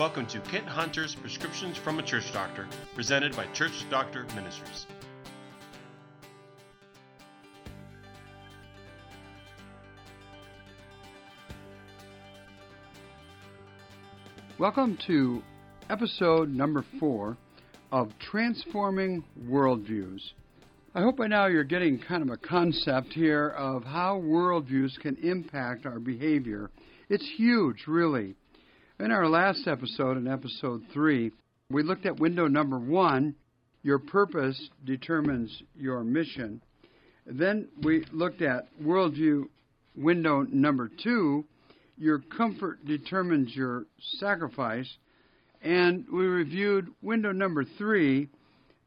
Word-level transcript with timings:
Welcome 0.00 0.24
to 0.28 0.40
Kent 0.40 0.64
Hunter's 0.64 1.14
Prescriptions 1.14 1.76
from 1.76 1.98
a 1.98 2.02
Church 2.02 2.32
Doctor, 2.32 2.66
presented 2.94 3.36
by 3.36 3.44
Church 3.52 3.84
Doctor 3.90 4.24
Ministries. 4.34 4.86
Welcome 14.58 14.96
to 15.06 15.42
episode 15.90 16.48
number 16.48 16.82
four 16.98 17.36
of 17.92 18.10
Transforming 18.18 19.22
Worldviews. 19.44 20.22
I 20.94 21.02
hope 21.02 21.18
by 21.18 21.26
now 21.26 21.44
you're 21.48 21.62
getting 21.62 21.98
kind 21.98 22.22
of 22.22 22.30
a 22.30 22.38
concept 22.38 23.08
here 23.12 23.50
of 23.50 23.84
how 23.84 24.18
worldviews 24.18 24.98
can 24.98 25.16
impact 25.16 25.84
our 25.84 26.00
behavior. 26.00 26.70
It's 27.10 27.30
huge, 27.36 27.84
really. 27.86 28.34
In 29.02 29.12
our 29.12 29.26
last 29.26 29.66
episode, 29.66 30.18
in 30.18 30.28
episode 30.28 30.82
three, 30.92 31.32
we 31.70 31.82
looked 31.82 32.04
at 32.04 32.20
window 32.20 32.48
number 32.48 32.78
one 32.78 33.34
your 33.82 33.98
purpose 33.98 34.60
determines 34.84 35.62
your 35.74 36.04
mission. 36.04 36.60
Then 37.24 37.68
we 37.82 38.04
looked 38.12 38.42
at 38.42 38.68
worldview 38.82 39.44
window 39.96 40.42
number 40.42 40.90
two 41.02 41.46
your 41.96 42.18
comfort 42.18 42.84
determines 42.84 43.56
your 43.56 43.86
sacrifice. 44.18 44.88
And 45.62 46.04
we 46.12 46.26
reviewed 46.26 46.88
window 47.00 47.32
number 47.32 47.64
three 47.78 48.28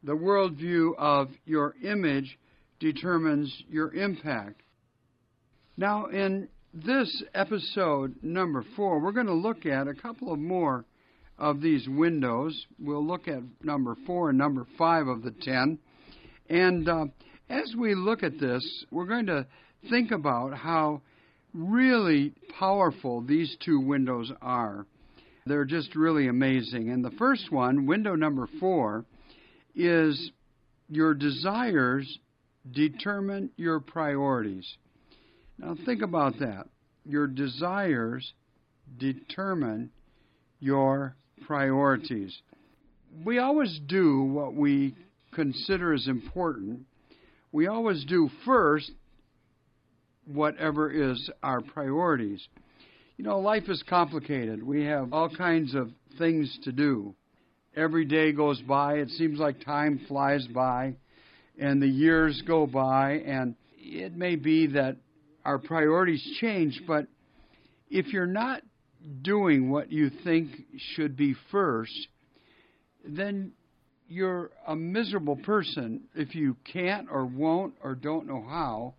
the 0.04 0.16
worldview 0.16 0.96
of 0.96 1.30
your 1.46 1.74
image 1.84 2.38
determines 2.80 3.52
your 3.68 3.92
impact. 3.96 4.62
Now, 5.76 6.06
in 6.06 6.50
this 6.74 7.24
episode 7.36 8.16
number 8.24 8.66
four, 8.76 9.00
we're 9.00 9.12
going 9.12 9.28
to 9.28 9.34
look 9.34 9.66
at 9.66 9.88
a 9.88 9.94
couple 9.94 10.34
of 10.34 10.40
more 10.40 10.86
of 11.38 11.62
these 11.62 11.88
windows. 11.88 12.66
We'll 12.80 13.06
look 13.06 13.28
at 13.28 13.44
number 13.62 13.96
four 14.08 14.30
and 14.30 14.38
number 14.38 14.66
five 14.78 15.08
of 15.08 15.22
the 15.22 15.32
ten. 15.42 15.78
And 16.50 16.90
uh, 16.90 17.06
as 17.50 17.76
we 17.78 17.94
look 17.94 18.24
at 18.24 18.40
this, 18.40 18.86
we're 18.92 19.06
going 19.06 19.28
to 19.28 19.46
think 19.90 20.12
about 20.12 20.56
how 20.56 21.02
really 21.54 22.34
powerful 22.60 23.22
these 23.22 23.56
two 23.64 23.80
windows 23.80 24.32
are. 24.42 24.86
They're 25.46 25.66
just 25.66 25.96
really 25.96 26.28
amazing. 26.28 26.90
And 26.90 27.06
the 27.06 27.12
first 27.12 27.52
one, 27.52 27.86
window 27.86 28.16
number 28.16 28.48
four, 28.60 29.06
is 29.76 30.32
your 30.90 31.14
desires 31.14 32.20
determine 32.72 33.52
your 33.58 33.80
priorities. 33.80 34.66
Now, 35.58 35.76
think 35.86 36.02
about 36.02 36.40
that. 36.40 36.68
Your 37.06 37.28
desires 37.28 38.34
determine 38.98 39.92
your 40.60 41.16
priorities. 41.46 42.38
We 43.26 43.40
always 43.40 43.80
do 43.88 44.24
what 44.24 44.56
we 44.56 44.96
consider 45.34 45.94
as 45.94 46.08
important. 46.08 46.82
We 47.52 47.68
always 47.68 48.04
do 48.06 48.30
first 48.46 48.92
whatever 50.26 50.90
is 50.90 51.30
our 51.42 51.62
priorities. 51.62 52.48
You 53.18 53.26
know, 53.26 53.40
life 53.40 53.70
is 53.70 53.84
complicated. 53.88 54.64
We 54.64 54.86
have 54.86 55.14
all 55.14 55.30
kinds 55.30 55.76
of 55.76 55.92
things 56.18 56.58
to 56.64 56.72
do. 56.72 57.14
Every 57.76 58.06
day 58.06 58.32
goes 58.32 58.62
by, 58.62 58.96
it 58.96 59.10
seems 59.10 59.40
like 59.40 59.64
time 59.64 60.02
flies 60.08 60.48
by, 60.48 60.96
and 61.60 61.82
the 61.82 61.88
years 61.88 62.42
go 62.48 62.66
by, 62.66 63.14
and 63.26 63.56
it 63.78 64.16
may 64.16 64.36
be 64.36 64.68
that 64.68 64.98
our 65.46 65.58
priorities 65.58 66.24
change, 66.40 66.82
but 66.88 67.08
if 67.90 68.08
you're 68.08 68.26
not 68.26 68.62
doing 69.22 69.70
what 69.70 69.92
you 69.92 70.10
think 70.24 70.50
should 70.96 71.18
be 71.18 71.36
first, 71.52 72.08
then 73.06 73.52
you're 74.08 74.52
a 74.68 74.76
miserable 74.76 75.36
person 75.36 76.02
if 76.16 76.36
you 76.36 76.56
can't 76.72 77.08
or 77.12 77.26
won't 77.26 77.74
or 77.84 77.96
don't 77.96 78.28
know 78.28 78.46
how 78.48 78.94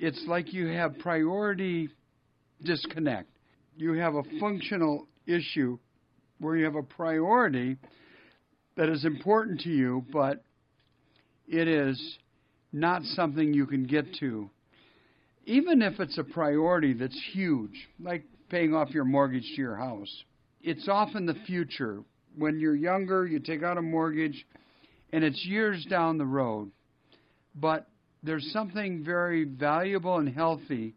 it's 0.00 0.24
like 0.26 0.52
you 0.54 0.66
have 0.68 0.98
priority 0.98 1.90
disconnect. 2.64 3.28
You 3.76 3.92
have 3.94 4.14
a 4.14 4.22
functional 4.40 5.06
issue 5.26 5.78
where 6.38 6.56
you 6.56 6.64
have 6.64 6.74
a 6.74 6.82
priority 6.82 7.76
that 8.76 8.88
is 8.88 9.04
important 9.04 9.60
to 9.60 9.68
you, 9.68 10.06
but 10.10 10.42
it 11.46 11.68
is 11.68 12.18
not 12.72 13.02
something 13.02 13.52
you 13.52 13.66
can 13.66 13.84
get 13.84 14.06
to. 14.20 14.48
Even 15.50 15.82
if 15.82 15.98
it's 15.98 16.16
a 16.16 16.22
priority 16.22 16.92
that's 16.92 17.20
huge, 17.32 17.88
like 17.98 18.22
paying 18.50 18.72
off 18.72 18.90
your 18.90 19.04
mortgage 19.04 19.42
to 19.56 19.60
your 19.60 19.74
house, 19.74 20.22
it's 20.62 20.86
often 20.88 21.26
the 21.26 21.34
future. 21.44 22.04
When 22.38 22.60
you're 22.60 22.76
younger, 22.76 23.26
you 23.26 23.40
take 23.40 23.64
out 23.64 23.76
a 23.76 23.82
mortgage, 23.82 24.46
and 25.12 25.24
it's 25.24 25.44
years 25.44 25.84
down 25.90 26.18
the 26.18 26.24
road. 26.24 26.70
But 27.56 27.88
there's 28.22 28.48
something 28.52 29.02
very 29.02 29.42
valuable 29.42 30.18
and 30.18 30.28
healthy 30.32 30.94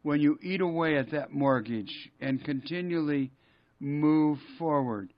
when 0.00 0.22
you 0.22 0.38
eat 0.42 0.62
away 0.62 0.96
at 0.96 1.10
that 1.10 1.34
mortgage 1.34 1.92
and 2.18 2.42
continually 2.42 3.30
move 3.78 4.38
forward. 4.58 5.12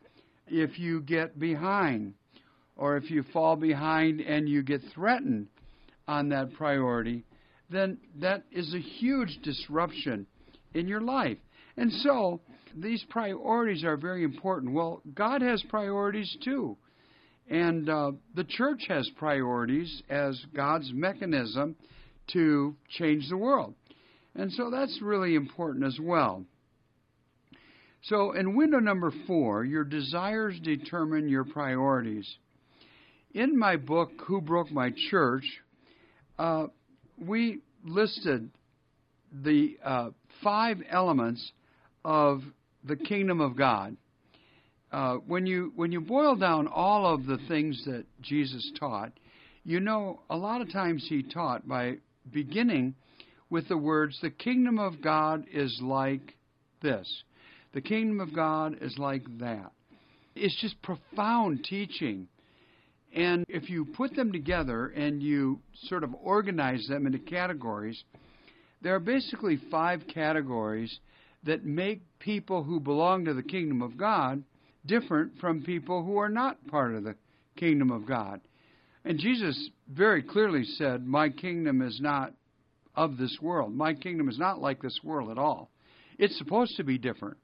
If 0.48 0.80
you 0.80 1.00
get 1.00 1.38
behind, 1.38 2.14
or 2.76 2.96
if 2.96 3.08
you 3.08 3.22
fall 3.32 3.54
behind 3.54 4.20
and 4.20 4.48
you 4.48 4.64
get 4.64 4.80
threatened 4.92 5.46
on 6.08 6.30
that 6.30 6.54
priority, 6.54 7.22
then 7.74 7.98
that 8.20 8.44
is 8.52 8.72
a 8.74 8.78
huge 8.78 9.38
disruption 9.42 10.26
in 10.74 10.88
your 10.88 11.00
life. 11.00 11.38
And 11.76 11.92
so, 11.92 12.40
these 12.76 13.04
priorities 13.08 13.84
are 13.84 13.96
very 13.96 14.24
important. 14.24 14.74
Well, 14.74 15.02
God 15.14 15.42
has 15.42 15.62
priorities 15.68 16.36
too. 16.44 16.76
And 17.48 17.88
uh, 17.88 18.12
the 18.34 18.44
church 18.44 18.84
has 18.88 19.08
priorities 19.16 20.02
as 20.08 20.40
God's 20.54 20.90
mechanism 20.92 21.76
to 22.32 22.74
change 22.88 23.28
the 23.28 23.36
world. 23.36 23.74
And 24.34 24.50
so 24.52 24.70
that's 24.70 24.98
really 25.02 25.34
important 25.34 25.84
as 25.84 25.98
well. 26.00 26.44
So, 28.02 28.32
in 28.32 28.56
window 28.56 28.80
number 28.80 29.12
four, 29.26 29.64
your 29.64 29.84
desires 29.84 30.58
determine 30.62 31.28
your 31.28 31.44
priorities. 31.44 32.28
In 33.32 33.58
my 33.58 33.76
book, 33.76 34.10
Who 34.26 34.40
Broke 34.40 34.70
My 34.70 34.90
Church, 35.10 35.44
uh, 36.38 36.66
we 37.18 37.60
listed 37.84 38.50
the 39.32 39.78
uh, 39.84 40.10
five 40.42 40.78
elements 40.88 41.52
of 42.04 42.42
the 42.84 42.96
kingdom 42.96 43.40
of 43.40 43.56
God. 43.56 43.96
Uh, 44.92 45.16
when 45.26 45.44
you 45.44 45.72
when 45.74 45.90
you 45.90 46.00
boil 46.00 46.36
down 46.36 46.68
all 46.68 47.12
of 47.12 47.26
the 47.26 47.38
things 47.48 47.84
that 47.84 48.04
Jesus 48.22 48.70
taught, 48.78 49.12
you 49.64 49.80
know 49.80 50.20
a 50.30 50.36
lot 50.36 50.60
of 50.60 50.70
times 50.70 51.04
he 51.08 51.22
taught 51.22 51.66
by 51.66 51.96
beginning 52.32 52.94
with 53.50 53.66
the 53.68 53.76
words, 53.76 54.20
"The 54.20 54.30
kingdom 54.30 54.78
of 54.78 55.00
God 55.02 55.46
is 55.50 55.80
like 55.82 56.36
this. 56.80 57.24
The 57.72 57.80
kingdom 57.80 58.20
of 58.20 58.32
God 58.32 58.78
is 58.80 58.96
like 58.98 59.24
that." 59.38 59.72
It's 60.36 60.60
just 60.60 60.80
profound 60.82 61.64
teaching. 61.64 62.28
And 63.14 63.44
if 63.48 63.70
you 63.70 63.84
put 63.84 64.16
them 64.16 64.32
together 64.32 64.88
and 64.88 65.22
you 65.22 65.60
sort 65.84 66.02
of 66.02 66.14
organize 66.14 66.86
them 66.88 67.06
into 67.06 67.20
categories, 67.20 68.02
there 68.82 68.94
are 68.94 69.00
basically 69.00 69.60
five 69.70 70.02
categories 70.12 70.98
that 71.44 71.64
make 71.64 72.02
people 72.18 72.64
who 72.64 72.80
belong 72.80 73.24
to 73.26 73.34
the 73.34 73.42
kingdom 73.42 73.82
of 73.82 73.96
God 73.96 74.42
different 74.84 75.38
from 75.40 75.62
people 75.62 76.02
who 76.04 76.16
are 76.16 76.28
not 76.28 76.66
part 76.66 76.94
of 76.94 77.04
the 77.04 77.14
kingdom 77.56 77.90
of 77.90 78.06
God. 78.06 78.40
And 79.04 79.18
Jesus 79.18 79.70
very 79.88 80.22
clearly 80.22 80.64
said, 80.64 81.06
My 81.06 81.28
kingdom 81.28 81.82
is 81.82 82.00
not 82.00 82.32
of 82.96 83.16
this 83.16 83.38
world. 83.40 83.74
My 83.74 83.94
kingdom 83.94 84.28
is 84.28 84.38
not 84.38 84.60
like 84.60 84.82
this 84.82 84.98
world 85.04 85.30
at 85.30 85.38
all. 85.38 85.70
It's 86.18 86.36
supposed 86.38 86.76
to 86.76 86.84
be 86.84 86.98
different. 86.98 87.36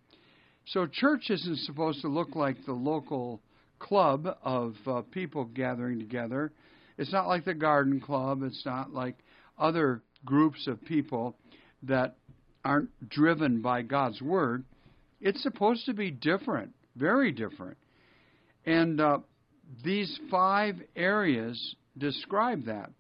So, 0.67 0.87
church 0.87 1.31
isn't 1.31 1.59
supposed 1.61 2.03
to 2.03 2.09
look 2.09 2.35
like 2.35 2.57
the 2.65 2.73
local 2.73 3.41
club 3.81 4.29
of 4.43 4.77
uh, 4.87 5.03
people 5.11 5.45
gathering 5.45 5.99
together. 5.99 6.53
It's 6.97 7.13
not 7.13 7.27
like 7.27 7.45
the 7.45 7.55
garden 7.55 8.01
club. 8.01 8.43
It's 8.45 8.65
not 8.65 8.93
like 8.93 9.17
other 9.59 10.03
groups 10.25 10.69
of 10.69 10.85
people 10.85 11.37
that 11.83 12.15
aren't 12.65 12.91
driven 13.09 13.61
by 13.61 13.83
God's 13.83 14.23
word. 14.23 14.65
It's 15.21 15.43
supposed 15.43 15.87
to 15.87 15.95
be 15.95 16.11
different 16.11 16.73
very 16.97 17.33
different. 17.33 17.79
And 18.67 19.01
uh, 19.01 19.19
these 19.85 20.19
five 20.31 20.77
areas 20.97 21.77
describe 21.99 22.67
that. 22.67 22.91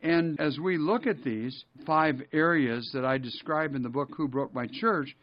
And 0.00 0.40
as 0.40 0.58
we 0.58 0.78
look 0.78 1.06
at 1.06 1.22
these 1.22 1.64
five 1.86 2.20
areas 2.32 2.90
that 2.94 3.04
I 3.04 3.18
describe 3.18 3.74
in 3.74 3.82
the 3.82 3.88
book 3.88 4.10
Who 4.16 4.28
Broke 4.28 4.54
My 4.54 4.66
Church, 4.66 5.14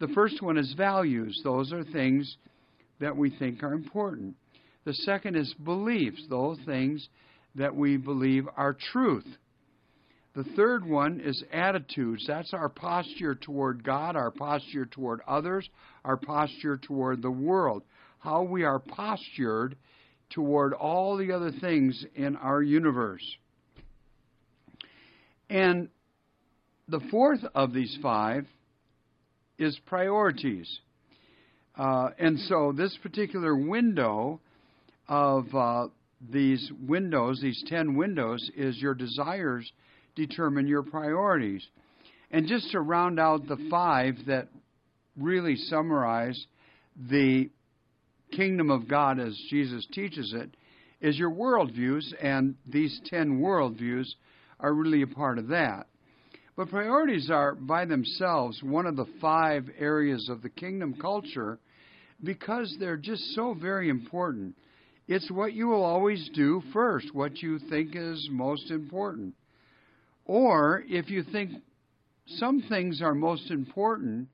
the 0.00 0.08
first 0.08 0.42
one 0.42 0.58
is 0.58 0.72
values. 0.76 1.40
Those 1.42 1.72
are 1.72 1.82
things 1.84 2.36
that 3.00 3.16
we 3.16 3.30
think 3.30 3.62
are 3.62 3.72
important. 3.72 4.36
The 4.84 4.94
second 4.94 5.36
is 5.36 5.52
beliefs, 5.54 6.22
those 6.28 6.58
things 6.64 7.08
that 7.54 7.74
we 7.74 7.96
believe 7.96 8.46
are 8.56 8.76
truth. 8.92 9.26
The 10.34 10.44
third 10.56 10.86
one 10.86 11.20
is 11.20 11.42
attitudes. 11.52 12.24
That's 12.26 12.54
our 12.54 12.68
posture 12.68 13.34
toward 13.34 13.82
God, 13.82 14.14
our 14.14 14.30
posture 14.30 14.86
toward 14.86 15.20
others, 15.26 15.68
our 16.04 16.16
posture 16.16 16.76
toward 16.76 17.22
the 17.22 17.30
world. 17.30 17.82
How 18.20 18.42
we 18.42 18.64
are 18.64 18.78
postured 18.78 19.76
toward 20.30 20.74
all 20.74 21.16
the 21.16 21.32
other 21.32 21.50
things 21.50 22.04
in 22.14 22.36
our 22.36 22.62
universe. 22.62 23.24
And 25.50 25.88
the 26.88 27.00
fourth 27.10 27.40
of 27.54 27.72
these 27.72 27.98
five 28.02 28.46
is 29.58 29.78
priorities. 29.86 30.68
Uh, 31.76 32.10
and 32.18 32.38
so 32.40 32.72
this 32.76 32.96
particular 33.02 33.56
window 33.56 34.40
of 35.08 35.54
uh, 35.54 35.88
these 36.30 36.70
windows, 36.86 37.40
these 37.40 37.62
10 37.66 37.94
windows, 37.96 38.50
is 38.56 38.76
your 38.78 38.94
desires 38.94 39.70
determine 40.14 40.66
your 40.66 40.82
priorities. 40.82 41.66
And 42.30 42.46
just 42.46 42.70
to 42.72 42.80
round 42.80 43.18
out 43.18 43.46
the 43.46 43.68
five 43.70 44.16
that 44.26 44.48
really 45.16 45.56
summarize 45.56 46.46
the 47.10 47.48
kingdom 48.32 48.70
of 48.70 48.88
God 48.88 49.18
as 49.18 49.38
Jesus 49.48 49.86
teaches 49.92 50.34
it, 50.36 50.50
is 51.00 51.16
your 51.16 51.30
worldviews, 51.30 52.12
and 52.20 52.56
these 52.66 53.00
10 53.06 53.40
worldviews 53.40 54.06
are 54.60 54.74
really 54.74 55.02
a 55.02 55.06
part 55.06 55.38
of 55.38 55.48
that. 55.48 55.86
But 56.56 56.70
priorities 56.70 57.30
are, 57.30 57.54
by 57.54 57.84
themselves, 57.84 58.60
one 58.62 58.86
of 58.86 58.96
the 58.96 59.06
five 59.20 59.68
areas 59.78 60.28
of 60.28 60.42
the 60.42 60.48
kingdom 60.48 60.94
culture 61.00 61.60
because 62.22 62.76
they're 62.80 62.96
just 62.96 63.22
so 63.36 63.54
very 63.54 63.88
important. 63.88 64.56
It's 65.08 65.30
what 65.30 65.54
you 65.54 65.68
will 65.68 65.84
always 65.84 66.28
do 66.34 66.62
first, 66.70 67.14
what 67.14 67.40
you 67.40 67.58
think 67.58 67.96
is 67.96 68.28
most 68.30 68.70
important. 68.70 69.34
Or 70.26 70.84
if 70.86 71.08
you 71.08 71.22
think 71.22 71.52
some 72.26 72.60
things 72.68 73.00
are 73.00 73.14
most 73.14 73.50
important, 73.50 74.28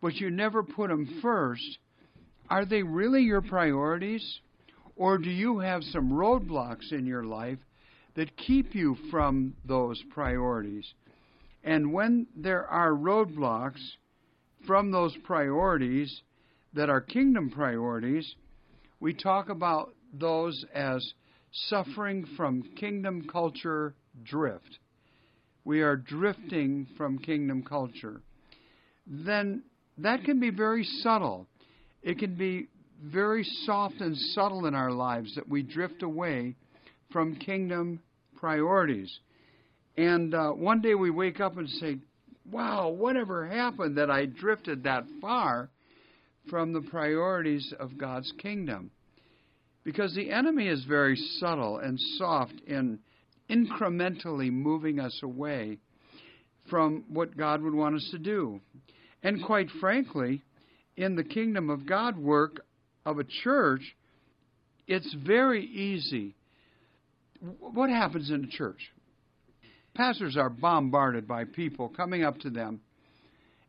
but 0.00 0.14
you 0.14 0.30
never 0.30 0.62
put 0.62 0.88
them 0.88 1.20
first, 1.20 1.78
are 2.48 2.64
they 2.64 2.82
really 2.82 3.22
your 3.24 3.42
priorities? 3.42 4.40
Or 4.96 5.18
do 5.18 5.28
you 5.28 5.58
have 5.58 5.82
some 5.82 6.10
roadblocks 6.10 6.92
in 6.92 7.04
your 7.04 7.24
life 7.24 7.58
that 8.14 8.38
keep 8.38 8.74
you 8.74 8.96
from 9.10 9.54
those 9.66 10.02
priorities? 10.14 10.94
And 11.62 11.92
when 11.92 12.26
there 12.34 12.66
are 12.66 12.92
roadblocks 12.92 13.80
from 14.66 14.90
those 14.90 15.14
priorities 15.24 16.22
that 16.72 16.88
are 16.88 17.02
kingdom 17.02 17.50
priorities, 17.50 18.34
we 18.98 19.12
talk 19.12 19.50
about 19.50 19.92
those 20.18 20.64
as 20.74 21.12
suffering 21.52 22.26
from 22.36 22.62
kingdom 22.76 23.26
culture 23.30 23.94
drift. 24.24 24.78
We 25.64 25.82
are 25.82 25.96
drifting 25.96 26.86
from 26.96 27.18
kingdom 27.18 27.62
culture. 27.62 28.20
Then 29.06 29.62
that 29.98 30.24
can 30.24 30.38
be 30.40 30.50
very 30.50 30.84
subtle. 30.84 31.46
It 32.02 32.18
can 32.18 32.34
be 32.34 32.68
very 33.02 33.44
soft 33.64 34.00
and 34.00 34.16
subtle 34.16 34.66
in 34.66 34.74
our 34.74 34.90
lives 34.90 35.34
that 35.34 35.48
we 35.48 35.62
drift 35.62 36.02
away 36.02 36.54
from 37.10 37.36
kingdom 37.36 38.00
priorities. 38.36 39.18
And 39.96 40.34
uh, 40.34 40.50
one 40.50 40.80
day 40.80 40.94
we 40.94 41.10
wake 41.10 41.40
up 41.40 41.56
and 41.56 41.68
say, 41.68 41.98
Wow, 42.50 42.90
whatever 42.90 43.46
happened 43.46 43.96
that 43.98 44.10
I 44.10 44.26
drifted 44.26 44.84
that 44.84 45.04
far 45.20 45.68
from 46.48 46.72
the 46.72 46.80
priorities 46.80 47.74
of 47.80 47.98
God's 47.98 48.32
kingdom? 48.38 48.92
Because 49.86 50.16
the 50.16 50.32
enemy 50.32 50.66
is 50.66 50.84
very 50.84 51.14
subtle 51.38 51.78
and 51.78 51.96
soft 52.18 52.54
in 52.66 52.98
incrementally 53.48 54.50
moving 54.50 54.98
us 54.98 55.16
away 55.22 55.78
from 56.68 57.04
what 57.08 57.36
God 57.36 57.62
would 57.62 57.72
want 57.72 57.94
us 57.94 58.08
to 58.10 58.18
do. 58.18 58.60
And 59.22 59.44
quite 59.44 59.68
frankly, 59.80 60.42
in 60.96 61.14
the 61.14 61.22
kingdom 61.22 61.70
of 61.70 61.86
God 61.86 62.18
work 62.18 62.66
of 63.04 63.20
a 63.20 63.24
church, 63.44 63.82
it's 64.88 65.14
very 65.24 65.64
easy. 65.64 66.34
What 67.60 67.88
happens 67.88 68.30
in 68.30 68.42
a 68.42 68.48
church? 68.48 68.90
Pastors 69.94 70.36
are 70.36 70.50
bombarded 70.50 71.28
by 71.28 71.44
people 71.44 71.90
coming 71.90 72.24
up 72.24 72.40
to 72.40 72.50
them 72.50 72.80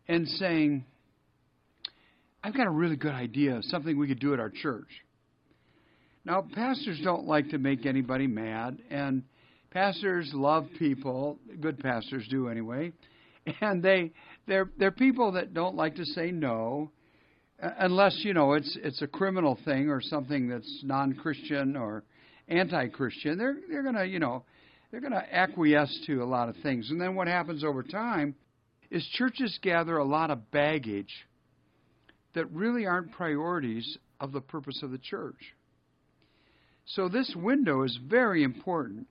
and 0.07 0.27
saying, 0.27 0.83
I've 2.43 2.57
got 2.57 2.65
a 2.65 2.71
really 2.71 2.95
good 2.95 3.13
idea 3.13 3.57
of 3.57 3.65
something 3.65 3.99
we 3.99 4.07
could 4.07 4.19
do 4.19 4.33
at 4.33 4.39
our 4.39 4.49
church. 4.49 4.89
Now, 6.27 6.41
pastors 6.41 6.99
don't 7.05 7.25
like 7.25 7.51
to 7.51 7.57
make 7.57 7.85
anybody 7.85 8.27
mad, 8.27 8.79
and 8.89 9.23
pastors 9.71 10.29
love 10.33 10.67
people. 10.77 11.39
Good 11.61 11.79
pastors 11.79 12.27
do 12.29 12.49
anyway, 12.49 12.91
and 13.61 13.81
they 13.81 14.11
they're 14.45 14.69
they're 14.77 14.91
people 14.91 15.31
that 15.31 15.53
don't 15.53 15.77
like 15.77 15.95
to 15.95 16.03
say 16.03 16.31
no, 16.31 16.91
uh, 17.63 17.69
unless 17.79 18.19
you 18.25 18.33
know 18.33 18.55
it's 18.55 18.77
it's 18.83 19.01
a 19.01 19.07
criminal 19.07 19.57
thing 19.63 19.89
or 19.89 20.01
something 20.01 20.49
that's 20.49 20.81
non-Christian 20.83 21.77
or 21.77 22.03
anti-Christian. 22.49 23.37
They're 23.37 23.55
they're 23.69 23.83
gonna 23.83 24.03
you 24.03 24.19
know 24.19 24.43
they're 24.91 24.99
gonna 24.99 25.23
acquiesce 25.31 25.97
to 26.07 26.23
a 26.23 26.25
lot 26.25 26.49
of 26.49 26.57
things, 26.57 26.89
and 26.89 26.99
then 26.99 27.15
what 27.15 27.29
happens 27.29 27.63
over 27.63 27.83
time 27.83 28.35
is 28.91 29.07
churches 29.13 29.57
gather 29.61 29.95
a 29.95 30.03
lot 30.03 30.29
of 30.29 30.51
baggage 30.51 31.25
that 32.35 32.51
really 32.51 32.85
aren't 32.85 33.13
priorities 33.13 33.97
of 34.19 34.33
the 34.33 34.41
purpose 34.41 34.81
of 34.83 34.91
the 34.91 34.97
church. 34.97 35.53
So 36.87 37.09
this 37.09 37.33
window 37.35 37.83
is 37.83 37.97
very 38.07 38.43
important. 38.43 39.07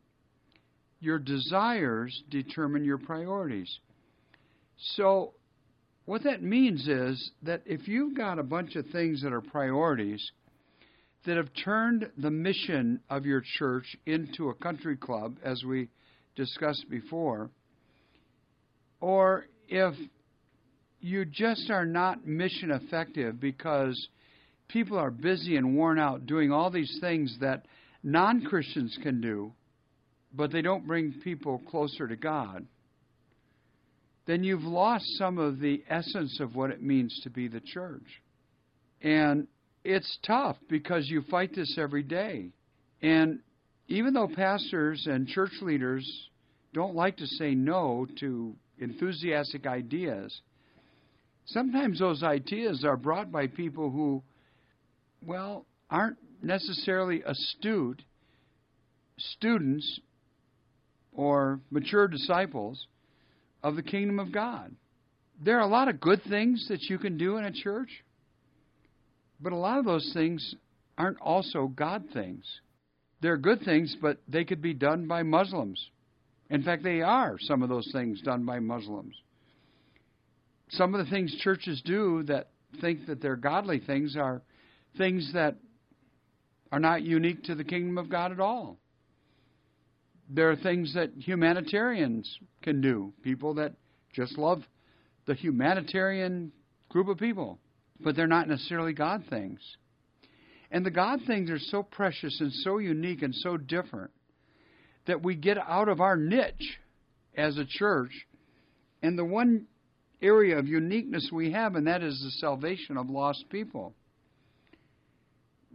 Your 1.00 1.18
desires 1.18 2.22
determine 2.30 2.84
your 2.84 2.98
priorities. 2.98 3.78
So 4.94 5.34
what 6.06 6.24
that 6.24 6.42
means 6.42 6.88
is 6.88 7.30
that 7.42 7.62
if 7.66 7.86
you've 7.86 8.16
got 8.16 8.38
a 8.38 8.42
bunch 8.42 8.76
of 8.76 8.86
things 8.86 9.22
that 9.22 9.32
are 9.32 9.42
priorities 9.42 10.30
that 11.26 11.36
have 11.36 11.50
turned 11.64 12.08
the 12.16 12.30
mission 12.30 13.00
of 13.10 13.26
your 13.26 13.42
church 13.58 13.96
into 14.06 14.48
a 14.48 14.54
country 14.54 14.96
club, 14.96 15.36
as 15.44 15.62
we 15.64 15.88
discussed 16.34 16.88
before, 16.88 17.50
or 19.00 19.46
if 19.68 19.94
you 21.00 21.24
just 21.24 21.68
are 21.70 21.84
not 21.84 22.26
mission 22.26 22.70
effective 22.70 23.38
because 23.40 24.08
people 24.68 24.98
are 24.98 25.10
busy 25.10 25.56
and 25.56 25.76
worn 25.76 25.98
out 25.98 26.26
doing 26.26 26.52
all 26.52 26.70
these 26.70 26.98
things 27.00 27.36
that 27.40 27.66
non 28.02 28.42
Christians 28.42 28.96
can 29.02 29.20
do, 29.20 29.52
but 30.32 30.52
they 30.52 30.62
don't 30.62 30.86
bring 30.86 31.14
people 31.24 31.62
closer 31.70 32.06
to 32.06 32.16
God, 32.16 32.66
then 34.26 34.42
you've 34.42 34.64
lost 34.64 35.04
some 35.18 35.38
of 35.38 35.60
the 35.60 35.82
essence 35.88 36.40
of 36.40 36.54
what 36.54 36.70
it 36.70 36.82
means 36.82 37.18
to 37.22 37.30
be 37.30 37.48
the 37.48 37.60
church. 37.60 38.22
And 39.00 39.46
it's 39.84 40.18
tough 40.26 40.56
because 40.68 41.08
you 41.08 41.22
fight 41.30 41.54
this 41.54 41.76
every 41.78 42.02
day. 42.02 42.50
And 43.02 43.40
even 43.88 44.14
though 44.14 44.28
pastors 44.28 45.06
and 45.06 45.28
church 45.28 45.52
leaders 45.62 46.04
don't 46.74 46.96
like 46.96 47.16
to 47.18 47.26
say 47.26 47.54
no 47.54 48.06
to 48.18 48.54
enthusiastic 48.78 49.66
ideas, 49.66 50.40
sometimes 51.46 52.00
those 52.00 52.24
ideas 52.24 52.84
are 52.84 52.96
brought 52.96 53.30
by 53.30 53.46
people 53.46 53.90
who 53.90 54.22
well, 55.26 55.66
aren't 55.90 56.18
necessarily 56.42 57.22
astute 57.22 58.02
students 59.18 60.00
or 61.12 61.60
mature 61.70 62.08
disciples 62.08 62.86
of 63.62 63.76
the 63.76 63.82
kingdom 63.82 64.18
of 64.18 64.32
God. 64.32 64.74
There 65.42 65.58
are 65.58 65.66
a 65.66 65.70
lot 65.70 65.88
of 65.88 66.00
good 66.00 66.22
things 66.28 66.66
that 66.68 66.82
you 66.84 66.98
can 66.98 67.18
do 67.18 67.36
in 67.36 67.44
a 67.44 67.52
church, 67.52 67.88
but 69.40 69.52
a 69.52 69.56
lot 69.56 69.78
of 69.78 69.84
those 69.84 70.10
things 70.14 70.54
aren't 70.96 71.20
also 71.20 71.66
God 71.66 72.04
things. 72.12 72.44
They're 73.20 73.36
good 73.36 73.62
things, 73.62 73.96
but 74.00 74.18
they 74.28 74.44
could 74.44 74.62
be 74.62 74.74
done 74.74 75.06
by 75.06 75.22
Muslims. 75.22 75.90
In 76.48 76.62
fact, 76.62 76.82
they 76.82 77.00
are 77.00 77.36
some 77.40 77.62
of 77.62 77.68
those 77.68 77.88
things 77.92 78.20
done 78.22 78.44
by 78.44 78.60
Muslims. 78.60 79.14
Some 80.70 80.94
of 80.94 81.04
the 81.04 81.10
things 81.10 81.34
churches 81.42 81.82
do 81.84 82.22
that 82.24 82.48
think 82.80 83.06
that 83.06 83.20
they're 83.20 83.36
godly 83.36 83.80
things 83.80 84.16
are 84.16 84.42
things 84.96 85.30
that 85.34 85.56
are 86.72 86.80
not 86.80 87.02
unique 87.02 87.44
to 87.44 87.54
the 87.54 87.64
kingdom 87.64 87.98
of 87.98 88.10
God 88.10 88.32
at 88.32 88.40
all. 88.40 88.78
There 90.28 90.50
are 90.50 90.56
things 90.56 90.94
that 90.94 91.12
humanitarians 91.18 92.38
can 92.62 92.80
do, 92.80 93.12
people 93.22 93.54
that 93.54 93.74
just 94.12 94.36
love 94.36 94.62
the 95.26 95.34
humanitarian 95.34 96.52
group 96.88 97.08
of 97.08 97.18
people, 97.18 97.58
but 98.00 98.16
they're 98.16 98.26
not 98.26 98.48
necessarily 98.48 98.92
God 98.92 99.24
things. 99.30 99.60
And 100.70 100.84
the 100.84 100.90
God 100.90 101.20
things 101.26 101.50
are 101.50 101.58
so 101.58 101.82
precious 101.82 102.40
and 102.40 102.52
so 102.52 102.78
unique 102.78 103.22
and 103.22 103.34
so 103.34 103.56
different 103.56 104.10
that 105.06 105.22
we 105.22 105.36
get 105.36 105.58
out 105.58 105.88
of 105.88 106.00
our 106.00 106.16
niche 106.16 106.78
as 107.36 107.56
a 107.56 107.64
church. 107.64 108.10
And 109.02 109.16
the 109.16 109.24
one 109.24 109.66
area 110.20 110.58
of 110.58 110.66
uniqueness 110.66 111.30
we 111.32 111.52
have, 111.52 111.76
and 111.76 111.86
that 111.86 112.02
is 112.02 112.20
the 112.20 112.30
salvation 112.40 112.96
of 112.96 113.08
lost 113.08 113.44
people. 113.50 113.94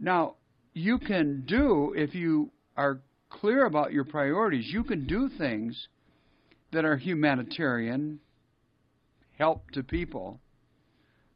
Now, 0.02 0.34
you 0.74 0.98
can 0.98 1.44
do, 1.46 1.94
if 1.96 2.12
you 2.12 2.50
are 2.76 3.00
clear 3.30 3.66
about 3.66 3.92
your 3.92 4.04
priorities, 4.04 4.66
you 4.68 4.82
can 4.82 5.06
do 5.06 5.30
things 5.38 5.86
that 6.72 6.84
are 6.84 6.96
humanitarian, 6.96 8.18
help 9.38 9.70
to 9.70 9.84
people, 9.84 10.40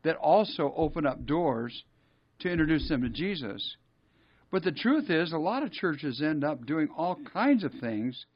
that 0.02 0.16
also 0.16 0.75
open 0.76 1.06
up 1.06 1.25
doors 1.26 1.85
to 2.40 2.50
introduce 2.50 2.88
them 2.88 3.02
to 3.02 3.08
Jesus. 3.08 3.76
But 4.50 4.64
the 4.64 4.73
truth 4.73 5.11
is, 5.11 5.32
a 5.32 5.38
lot 5.38 5.62
of 5.62 5.70
churches 5.70 6.20
end 6.20 6.42
up 6.42 6.66
doing 6.66 6.88
all 6.96 7.20
kinds 7.32 7.62
of 7.62 7.73
things 7.80 8.26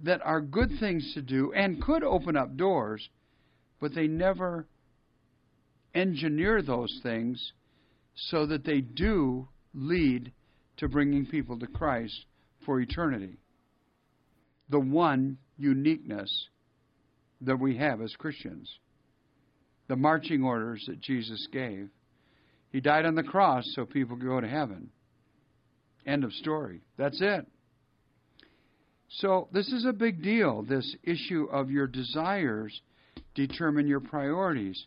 that 0.00 0.20
are 0.24 0.40
good 0.40 0.70
things 0.80 1.12
to 1.14 1.22
do 1.22 1.52
and 1.52 1.80
could 1.80 2.02
open 2.02 2.36
up 2.36 2.56
doors, 2.56 3.08
but 3.80 3.94
they 3.94 4.08
never 4.08 4.66
engineer 5.94 6.60
those 6.60 6.98
things 7.04 7.52
so 8.16 8.46
that 8.46 8.64
they 8.64 8.80
do 8.80 9.46
lead 9.74 10.32
to 10.78 10.88
bringing 10.88 11.26
people 11.26 11.58
to 11.58 11.66
Christ 11.66 12.24
for 12.64 12.80
eternity. 12.80 13.38
The 14.68 14.80
one 14.80 15.38
uniqueness 15.56 16.48
that 17.42 17.58
we 17.58 17.76
have 17.76 18.00
as 18.00 18.14
Christians, 18.16 18.70
the 19.88 19.96
marching 19.96 20.44
orders 20.44 20.84
that 20.86 21.00
Jesus 21.00 21.46
gave. 21.52 21.88
He 22.70 22.80
died 22.80 23.06
on 23.06 23.14
the 23.14 23.22
cross 23.22 23.64
so 23.74 23.84
people 23.84 24.16
could 24.16 24.26
go 24.26 24.40
to 24.40 24.48
heaven. 24.48 24.90
End 26.06 26.24
of 26.24 26.32
story. 26.34 26.82
That's 26.96 27.20
it. 27.20 27.46
So, 29.14 29.48
this 29.52 29.66
is 29.72 29.84
a 29.84 29.92
big 29.92 30.22
deal, 30.22 30.62
this 30.62 30.96
issue 31.02 31.48
of 31.50 31.70
your 31.70 31.88
desires 31.88 32.80
determine 33.34 33.88
your 33.88 34.00
priorities. 34.00 34.86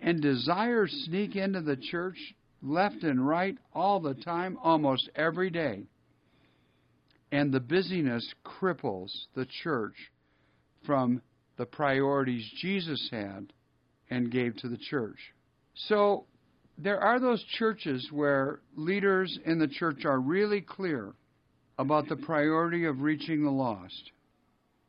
And 0.00 0.22
desires 0.22 0.90
sneak 1.06 1.36
into 1.36 1.60
the 1.60 1.76
church 1.76 2.16
left 2.66 3.02
and 3.02 3.26
right 3.26 3.56
all 3.72 4.00
the 4.00 4.14
time, 4.14 4.58
almost 4.62 5.08
every 5.14 5.50
day. 5.50 5.84
And 7.32 7.52
the 7.52 7.60
busyness 7.60 8.34
cripples 8.44 9.12
the 9.34 9.46
church 9.62 9.94
from 10.84 11.22
the 11.56 11.66
priorities 11.66 12.48
Jesus 12.60 13.08
had 13.10 13.52
and 14.10 14.30
gave 14.30 14.56
to 14.58 14.68
the 14.68 14.76
church. 14.76 15.18
So 15.74 16.26
there 16.78 17.00
are 17.00 17.18
those 17.18 17.42
churches 17.58 18.08
where 18.12 18.60
leaders 18.76 19.38
in 19.44 19.58
the 19.58 19.68
church 19.68 20.04
are 20.04 20.20
really 20.20 20.60
clear 20.60 21.12
about 21.78 22.08
the 22.08 22.16
priority 22.16 22.84
of 22.84 23.00
reaching 23.00 23.42
the 23.42 23.50
lost. 23.50 24.12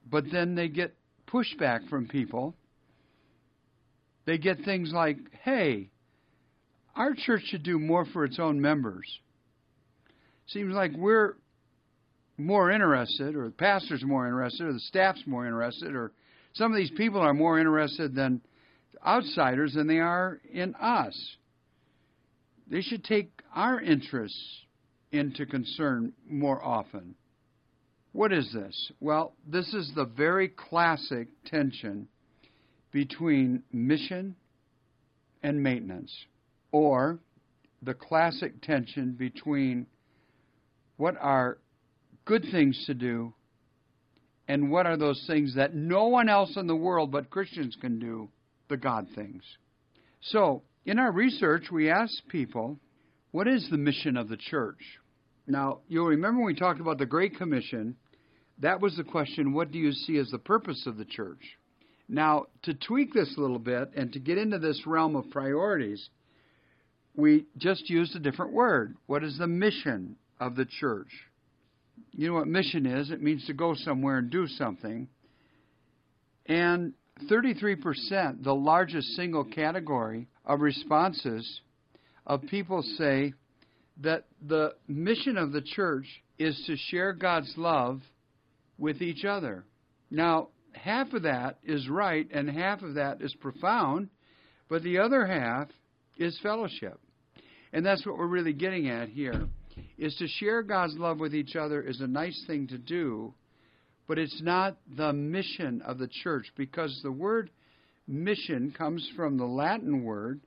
But 0.09 0.25
then 0.31 0.55
they 0.55 0.67
get 0.67 0.95
pushback 1.27 1.89
from 1.89 2.07
people. 2.07 2.55
They 4.25 4.37
get 4.37 4.63
things 4.63 4.91
like, 4.93 5.17
hey, 5.43 5.89
our 6.97 7.13
church 7.13 7.43
should 7.45 7.63
do 7.63 7.77
more 7.79 8.05
for 8.05 8.25
its 8.25 8.39
own 8.39 8.59
members. 8.59 9.05
Seems 10.47 10.73
like 10.73 10.91
we're 10.97 11.35
more 12.37 12.71
interested, 12.71 13.35
or 13.35 13.45
the 13.45 13.51
pastor's 13.51 14.03
more 14.03 14.25
interested, 14.25 14.67
or 14.67 14.73
the 14.73 14.79
staff's 14.79 15.21
more 15.25 15.45
interested, 15.45 15.95
or 15.95 16.11
some 16.53 16.71
of 16.71 16.77
these 16.77 16.91
people 16.91 17.21
are 17.21 17.33
more 17.33 17.59
interested 17.59 18.15
than 18.15 18.41
outsiders 19.05 19.73
than 19.75 19.87
they 19.87 19.99
are 19.99 20.39
in 20.51 20.73
us. 20.75 21.35
They 22.69 22.81
should 22.81 23.03
take 23.03 23.31
our 23.55 23.79
interests 23.79 24.65
into 25.11 25.45
concern 25.45 26.13
more 26.27 26.63
often. 26.63 27.15
What 28.11 28.33
is 28.33 28.51
this? 28.51 28.91
Well, 28.99 29.33
this 29.45 29.71
is 29.73 29.91
the 29.95 30.05
very 30.05 30.47
classic 30.47 31.27
tension 31.45 32.07
between 32.91 33.61
mission 33.71 34.35
and 35.43 35.61
maintenance 35.61 36.11
or 36.71 37.19
the 37.81 37.93
classic 37.93 38.61
tension 38.61 39.13
between 39.13 39.85
what 40.97 41.15
are 41.19 41.57
good 42.25 42.45
things 42.51 42.83
to 42.87 42.93
do 42.93 43.33
and 44.47 44.71
what 44.71 44.85
are 44.85 44.97
those 44.97 45.23
things 45.27 45.55
that 45.55 45.75
no 45.75 46.07
one 46.07 46.29
else 46.29 46.55
in 46.57 46.67
the 46.67 46.75
world 46.75 47.11
but 47.11 47.29
Christians 47.29 47.77
can 47.79 47.99
do, 47.99 48.29
the 48.69 48.77
God 48.77 49.07
things. 49.15 49.43
So, 50.21 50.63
in 50.85 50.99
our 50.99 51.11
research, 51.11 51.65
we 51.71 51.89
asked 51.89 52.23
people, 52.29 52.79
what 53.31 53.47
is 53.47 53.67
the 53.69 53.77
mission 53.77 54.17
of 54.17 54.29
the 54.29 54.37
church? 54.37 54.79
Now, 55.45 55.79
you'll 55.87 56.07
remember 56.07 56.39
when 56.39 56.47
we 56.47 56.55
talked 56.55 56.79
about 56.79 56.97
the 56.97 57.05
Great 57.05 57.37
Commission, 57.37 57.95
that 58.59 58.81
was 58.81 58.95
the 58.95 59.03
question, 59.03 59.53
what 59.53 59.71
do 59.71 59.77
you 59.77 59.91
see 59.91 60.17
as 60.17 60.29
the 60.29 60.39
purpose 60.39 60.85
of 60.87 60.97
the 60.97 61.05
church? 61.05 61.41
Now, 62.09 62.45
to 62.63 62.73
tweak 62.73 63.13
this 63.13 63.33
a 63.37 63.41
little 63.41 63.59
bit 63.59 63.91
and 63.95 64.11
to 64.13 64.19
get 64.19 64.37
into 64.37 64.59
this 64.59 64.81
realm 64.85 65.15
of 65.15 65.29
priorities, 65.29 66.09
we 67.17 67.47
just 67.57 67.89
used 67.89 68.15
a 68.15 68.19
different 68.19 68.53
word. 68.53 68.95
What 69.07 69.23
is 69.23 69.37
the 69.37 69.47
mission 69.47 70.15
of 70.39 70.55
the 70.55 70.65
church? 70.65 71.09
You 72.11 72.27
know 72.27 72.35
what 72.35 72.47
mission 72.47 72.85
is? 72.85 73.09
It 73.09 73.21
means 73.21 73.45
to 73.47 73.53
go 73.53 73.73
somewhere 73.75 74.19
and 74.19 74.29
do 74.29 74.47
something. 74.47 75.09
And 76.45 76.93
33%, 77.29 78.43
the 78.43 78.53
largest 78.53 79.07
single 79.15 79.43
category 79.43 80.27
of 80.45 80.61
responses 80.61 81.61
of 82.27 82.43
people 82.43 82.83
say 82.97 83.33
that 84.01 84.25
the 84.47 84.75
mission 84.87 85.37
of 85.37 85.51
the 85.51 85.61
church 85.61 86.05
is 86.37 86.61
to 86.67 86.77
share 86.77 87.13
God's 87.13 87.51
love 87.57 88.01
with 88.77 89.01
each 89.01 89.25
other. 89.25 89.65
Now, 90.11 90.49
half 90.73 91.11
of 91.13 91.23
that 91.23 91.57
is 91.63 91.89
right 91.89 92.27
and 92.31 92.47
half 92.47 92.83
of 92.83 92.93
that 92.93 93.23
is 93.23 93.33
profound, 93.41 94.09
but 94.69 94.83
the 94.83 94.99
other 94.99 95.25
half 95.25 95.69
is 96.17 96.37
fellowship. 96.43 96.99
And 97.73 97.85
that's 97.85 98.05
what 98.05 98.17
we're 98.17 98.27
really 98.27 98.53
getting 98.53 98.89
at 98.89 99.09
here. 99.09 99.47
Is 99.97 100.15
to 100.15 100.27
share 100.27 100.63
God's 100.63 100.95
love 100.97 101.19
with 101.19 101.35
each 101.35 101.55
other 101.55 101.81
is 101.81 102.01
a 102.01 102.07
nice 102.07 102.43
thing 102.47 102.67
to 102.67 102.77
do, 102.77 103.33
but 104.07 104.17
it's 104.17 104.41
not 104.41 104.77
the 104.95 105.13
mission 105.13 105.81
of 105.81 105.97
the 105.97 106.09
church 106.23 106.47
because 106.55 106.99
the 107.03 107.11
word 107.11 107.51
mission 108.07 108.73
comes 108.75 109.07
from 109.15 109.37
the 109.37 109.45
Latin 109.45 110.03
word. 110.03 110.41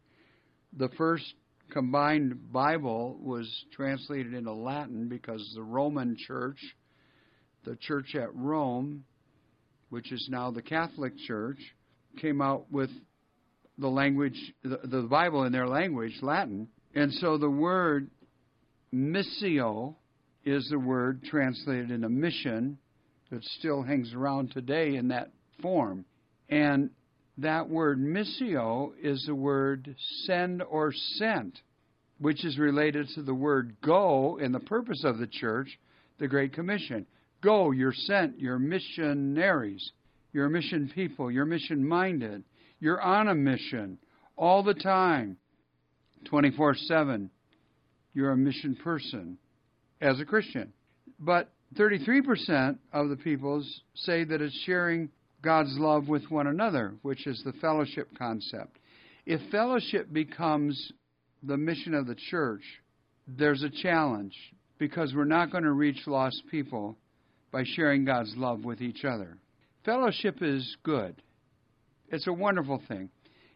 The 0.76 0.88
first 0.96 1.34
combined 1.70 2.52
Bible 2.52 3.18
was 3.22 3.48
translated 3.72 4.34
into 4.34 4.52
Latin 4.52 5.08
because 5.08 5.52
the 5.54 5.62
Roman 5.62 6.16
church, 6.18 6.58
the 7.64 7.76
church 7.76 8.14
at 8.14 8.34
Rome, 8.34 9.04
which 9.90 10.12
is 10.12 10.26
now 10.30 10.50
the 10.50 10.62
Catholic 10.62 11.12
Church, 11.26 11.58
came 12.20 12.40
out 12.40 12.70
with 12.70 12.90
the 13.78 13.88
language, 13.88 14.38
the, 14.62 14.80
the 14.84 15.02
Bible 15.02 15.44
in 15.44 15.52
their 15.52 15.68
language, 15.68 16.14
Latin. 16.22 16.68
And 16.94 17.12
so 17.14 17.38
the 17.38 17.50
word 17.50 18.10
missio 18.92 19.94
is 20.44 20.68
the 20.70 20.78
word 20.78 21.22
translated 21.24 21.90
into 21.90 22.08
mission 22.08 22.78
that 23.30 23.44
still 23.44 23.82
hangs 23.82 24.12
around 24.12 24.50
today 24.52 24.96
in 24.96 25.08
that 25.08 25.30
form. 25.62 26.04
And 26.48 26.90
that 27.38 27.68
word 27.68 27.98
missio 28.00 28.92
is 29.00 29.24
the 29.26 29.34
word 29.34 29.94
send 30.24 30.62
or 30.62 30.92
sent, 30.92 31.60
which 32.18 32.44
is 32.44 32.58
related 32.58 33.08
to 33.14 33.22
the 33.22 33.34
word 33.34 33.76
go 33.82 34.38
in 34.40 34.52
the 34.52 34.60
purpose 34.60 35.04
of 35.04 35.18
the 35.18 35.26
church, 35.26 35.78
the 36.18 36.28
Great 36.28 36.52
Commission. 36.52 37.06
Go, 37.40 37.70
you're 37.70 37.94
sent, 37.94 38.38
you're 38.38 38.58
missionaries, 38.58 39.92
you're 40.32 40.48
mission 40.48 40.90
people, 40.94 41.30
you're 41.30 41.46
mission 41.46 41.86
minded, 41.86 42.44
you're 42.80 43.00
on 43.00 43.28
a 43.28 43.34
mission 43.34 43.98
all 44.36 44.62
the 44.62 44.74
time. 44.74 45.36
24 46.26 46.74
7. 46.74 47.30
You're 48.12 48.32
a 48.32 48.36
mission 48.36 48.76
person 48.76 49.38
as 50.00 50.20
a 50.20 50.24
Christian. 50.24 50.72
But 51.18 51.52
33% 51.76 52.78
of 52.92 53.08
the 53.08 53.16
people 53.16 53.62
say 53.94 54.24
that 54.24 54.40
it's 54.40 54.58
sharing 54.64 55.10
God's 55.42 55.76
love 55.78 56.08
with 56.08 56.24
one 56.30 56.46
another, 56.46 56.94
which 57.02 57.26
is 57.26 57.42
the 57.44 57.52
fellowship 57.60 58.08
concept. 58.18 58.78
If 59.26 59.40
fellowship 59.50 60.12
becomes 60.12 60.92
the 61.42 61.56
mission 61.56 61.94
of 61.94 62.06
the 62.06 62.16
church, 62.30 62.62
there's 63.26 63.62
a 63.62 63.70
challenge 63.70 64.34
because 64.78 65.14
we're 65.14 65.24
not 65.24 65.52
going 65.52 65.64
to 65.64 65.72
reach 65.72 66.06
lost 66.06 66.42
people 66.50 66.96
by 67.52 67.64
sharing 67.64 68.04
God's 68.04 68.34
love 68.36 68.64
with 68.64 68.80
each 68.80 69.04
other. 69.04 69.36
Fellowship 69.84 70.38
is 70.42 70.76
good, 70.82 71.22
it's 72.08 72.26
a 72.26 72.32
wonderful 72.32 72.82
thing. 72.88 73.08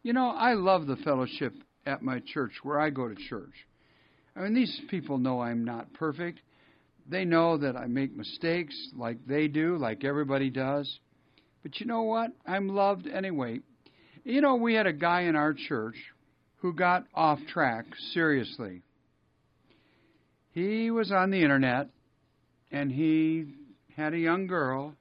You 0.03 0.13
know, 0.13 0.31
I 0.31 0.53
love 0.55 0.87
the 0.87 0.97
fellowship 0.97 1.55
at 1.87 2.03
my 2.03 2.21
church 2.21 2.53
where 2.63 2.81
I 2.81 2.91
go 2.91 3.09
to 3.09 3.15
church. 3.15 3.55
I 4.37 4.41
mean, 4.41 4.55
these 4.55 4.81
people 4.91 5.19
know 5.19 5.41
I'm 5.41 5.65
not 5.65 5.93
perfect. 5.95 6.41
They 7.09 7.25
know 7.25 7.59
that 7.59 7.77
I 7.77 7.87
make 7.87 8.17
mistakes 8.17 8.75
like 8.97 9.19
they 9.27 9.49
do, 9.49 9.77
like 9.77 10.05
everybody 10.05 10.51
does. 10.51 10.99
But 11.63 11.81
you 11.81 11.87
know 11.87 12.03
what? 12.03 12.31
I'm 12.47 12.69
loved 12.69 13.07
anyway. 13.07 13.61
You 14.25 14.41
know, 14.41 14.57
we 14.57 14.75
had 14.75 14.87
a 14.87 14.93
guy 14.93 15.23
in 15.23 15.37
our 15.37 15.55
church 15.55 15.97
who 16.57 16.73
got 16.73 17.05
off 17.15 17.39
track, 17.53 17.85
seriously. 18.13 18.83
He 20.53 20.91
was 20.91 21.13
on 21.13 21.31
the 21.31 21.43
internet 21.43 21.89
and 22.73 22.91
he 22.91 23.47
had 23.97 24.15
a 24.15 24.19
young 24.19 24.47
girl, 24.47 24.95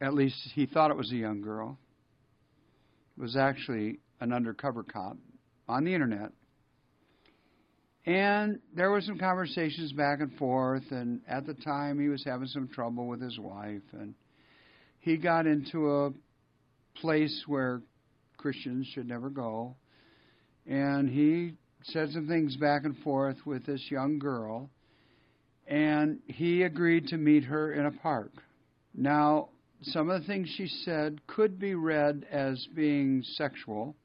at 0.00 0.14
least 0.14 0.36
he 0.54 0.66
thought 0.66 0.90
it 0.90 0.96
was 0.96 1.12
a 1.12 1.16
young 1.16 1.42
girl. 1.42 1.78
It 3.16 3.20
was 3.20 3.36
actually 3.36 3.98
an 4.20 4.32
undercover 4.32 4.82
cop 4.82 5.16
on 5.68 5.84
the 5.84 5.94
internet. 5.94 6.30
And 8.06 8.60
there 8.74 8.90
were 8.90 9.00
some 9.00 9.18
conversations 9.18 9.92
back 9.92 10.20
and 10.20 10.32
forth, 10.36 10.84
and 10.90 11.22
at 11.26 11.46
the 11.46 11.54
time 11.54 11.98
he 11.98 12.08
was 12.08 12.22
having 12.24 12.48
some 12.48 12.68
trouble 12.68 13.06
with 13.06 13.22
his 13.22 13.38
wife, 13.38 13.82
and 13.92 14.14
he 15.00 15.16
got 15.16 15.46
into 15.46 15.90
a 15.90 16.10
place 17.00 17.44
where 17.46 17.80
Christians 18.36 18.86
should 18.94 19.08
never 19.08 19.30
go, 19.30 19.74
and 20.66 21.08
he 21.08 21.54
said 21.84 22.10
some 22.10 22.28
things 22.28 22.56
back 22.56 22.84
and 22.84 22.96
forth 22.98 23.36
with 23.46 23.64
this 23.64 23.90
young 23.90 24.18
girl, 24.18 24.68
and 25.66 26.18
he 26.26 26.62
agreed 26.62 27.08
to 27.08 27.16
meet 27.16 27.44
her 27.44 27.72
in 27.72 27.86
a 27.86 27.90
park. 27.90 28.32
Now, 28.94 29.48
some 29.82 30.10
of 30.10 30.20
the 30.20 30.26
things 30.26 30.48
she 30.56 30.66
said 30.84 31.26
could 31.26 31.58
be 31.58 31.74
read 31.74 32.26
as 32.30 32.66
being 32.74 33.22
sexual, 33.34 33.96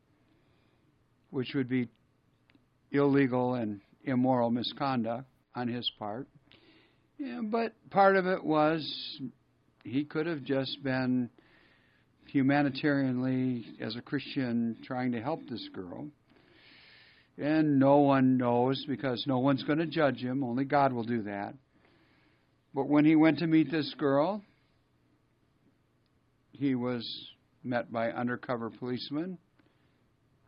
which 1.29 1.53
would 1.53 1.69
be 1.69 1.87
illegal 2.91 3.53
and 3.53 3.81
immoral 4.03 4.49
misconduct 4.49 5.25
on 5.55 5.67
his 5.67 5.89
part. 5.99 6.27
Yeah, 7.17 7.41
but 7.43 7.73
part 7.89 8.15
of 8.15 8.25
it 8.25 8.43
was 8.43 9.19
he 9.83 10.05
could 10.05 10.25
have 10.25 10.43
just 10.43 10.81
been 10.83 11.29
humanitarianly, 12.33 13.63
as 13.81 13.95
a 13.95 14.01
Christian, 14.01 14.77
trying 14.85 15.11
to 15.13 15.21
help 15.21 15.41
this 15.49 15.67
girl. 15.73 16.07
And 17.37 17.79
no 17.79 17.97
one 17.97 18.37
knows 18.37 18.85
because 18.87 19.23
no 19.25 19.39
one's 19.39 19.63
going 19.63 19.79
to 19.79 19.85
judge 19.85 20.17
him. 20.17 20.43
Only 20.43 20.65
God 20.65 20.93
will 20.93 21.03
do 21.03 21.23
that. 21.23 21.53
But 22.73 22.87
when 22.87 23.05
he 23.05 23.15
went 23.15 23.39
to 23.39 23.47
meet 23.47 23.71
this 23.71 23.93
girl, 23.97 24.43
he 26.51 26.75
was 26.75 27.07
met 27.63 27.91
by 27.91 28.11
undercover 28.11 28.69
policemen 28.69 29.37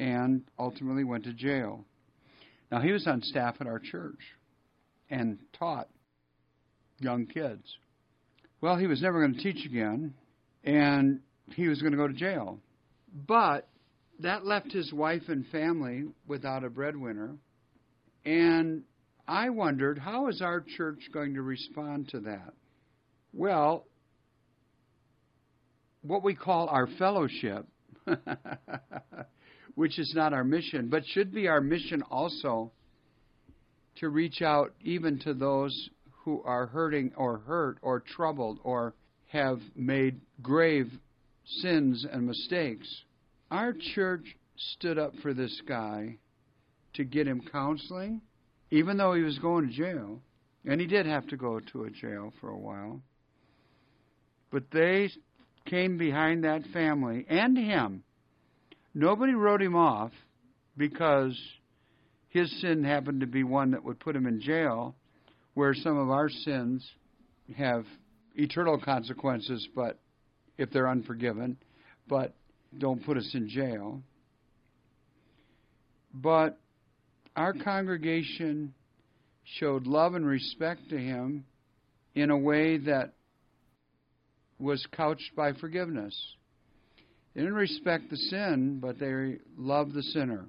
and 0.01 0.41
ultimately 0.57 1.03
went 1.03 1.23
to 1.25 1.33
jail. 1.33 1.85
Now, 2.71 2.81
he 2.81 2.91
was 2.91 3.05
on 3.05 3.21
staff 3.21 3.57
at 3.61 3.67
our 3.67 3.77
church 3.77 4.19
and 5.11 5.37
taught 5.53 5.89
young 6.97 7.27
kids. 7.27 7.63
Well, 8.61 8.77
he 8.77 8.87
was 8.87 8.99
never 8.99 9.21
going 9.21 9.35
to 9.35 9.43
teach 9.43 9.63
again, 9.63 10.15
and 10.63 11.19
he 11.53 11.67
was 11.67 11.81
going 11.81 11.91
to 11.91 11.97
go 11.97 12.07
to 12.07 12.13
jail. 12.15 12.57
But 13.27 13.67
that 14.21 14.43
left 14.43 14.71
his 14.71 14.91
wife 14.91 15.23
and 15.27 15.45
family 15.47 16.05
without 16.27 16.63
a 16.63 16.69
breadwinner. 16.69 17.35
And 18.25 18.81
I 19.27 19.51
wondered, 19.51 19.99
how 19.99 20.29
is 20.29 20.41
our 20.41 20.65
church 20.77 21.09
going 21.13 21.35
to 21.35 21.43
respond 21.43 22.09
to 22.09 22.21
that? 22.21 22.53
Well, 23.33 23.85
what 26.01 26.23
we 26.23 26.33
call 26.33 26.69
our 26.69 26.87
fellowship, 26.97 27.67
which 29.75 29.99
is 29.99 30.13
not 30.15 30.33
our 30.33 30.43
mission, 30.43 30.89
but 30.89 31.05
should 31.05 31.33
be 31.33 31.47
our 31.47 31.61
mission 31.61 32.01
also 32.09 32.71
to 33.97 34.09
reach 34.09 34.41
out 34.41 34.73
even 34.81 35.19
to 35.19 35.33
those 35.33 35.89
who 36.23 36.41
are 36.43 36.67
hurting 36.67 37.11
or 37.15 37.39
hurt 37.39 37.77
or 37.81 37.99
troubled 37.99 38.59
or 38.63 38.93
have 39.27 39.59
made 39.75 40.19
grave 40.41 40.91
sins 41.45 42.05
and 42.11 42.27
mistakes. 42.27 42.87
Our 43.49 43.73
church 43.95 44.25
stood 44.55 44.97
up 44.97 45.13
for 45.21 45.33
this 45.33 45.61
guy 45.67 46.17
to 46.93 47.03
get 47.03 47.27
him 47.27 47.41
counseling, 47.51 48.21
even 48.69 48.97
though 48.97 49.13
he 49.13 49.23
was 49.23 49.39
going 49.39 49.67
to 49.67 49.73
jail. 49.73 50.21
And 50.65 50.79
he 50.79 50.87
did 50.87 51.05
have 51.05 51.27
to 51.27 51.37
go 51.37 51.59
to 51.59 51.85
a 51.85 51.89
jail 51.89 52.33
for 52.39 52.49
a 52.49 52.57
while. 52.57 53.01
But 54.51 54.63
they 54.71 55.09
came 55.65 55.97
behind 55.97 56.43
that 56.43 56.65
family 56.73 57.25
and 57.27 57.57
him. 57.57 58.03
Nobody 58.93 59.33
wrote 59.33 59.61
him 59.61 59.75
off 59.75 60.11
because 60.77 61.37
his 62.29 62.51
sin 62.61 62.83
happened 62.83 63.21
to 63.21 63.27
be 63.27 63.43
one 63.43 63.71
that 63.71 63.83
would 63.83 63.99
put 63.99 64.15
him 64.15 64.25
in 64.25 64.41
jail, 64.41 64.95
where 65.53 65.73
some 65.73 65.97
of 65.97 66.09
our 66.09 66.29
sins 66.29 66.85
have 67.55 67.85
eternal 68.35 68.79
consequences, 68.79 69.67
but 69.75 69.99
if 70.57 70.69
they're 70.71 70.89
unforgiven, 70.89 71.57
but 72.07 72.33
don't 72.77 73.03
put 73.05 73.17
us 73.17 73.29
in 73.33 73.49
jail. 73.49 74.01
But 76.13 76.57
our 77.35 77.53
congregation 77.53 78.73
showed 79.43 79.87
love 79.87 80.15
and 80.15 80.25
respect 80.25 80.89
to 80.89 80.97
him 80.97 81.45
in 82.15 82.29
a 82.29 82.37
way 82.37 82.77
that 82.77 83.13
was 84.59 84.85
couched 84.91 85.35
by 85.35 85.53
forgiveness. 85.53 86.15
They 87.33 87.41
didn't 87.41 87.55
respect 87.55 88.09
the 88.09 88.17
sin, 88.17 88.79
but 88.81 88.99
they 88.99 89.37
loved 89.57 89.93
the 89.93 90.03
sinner. 90.03 90.45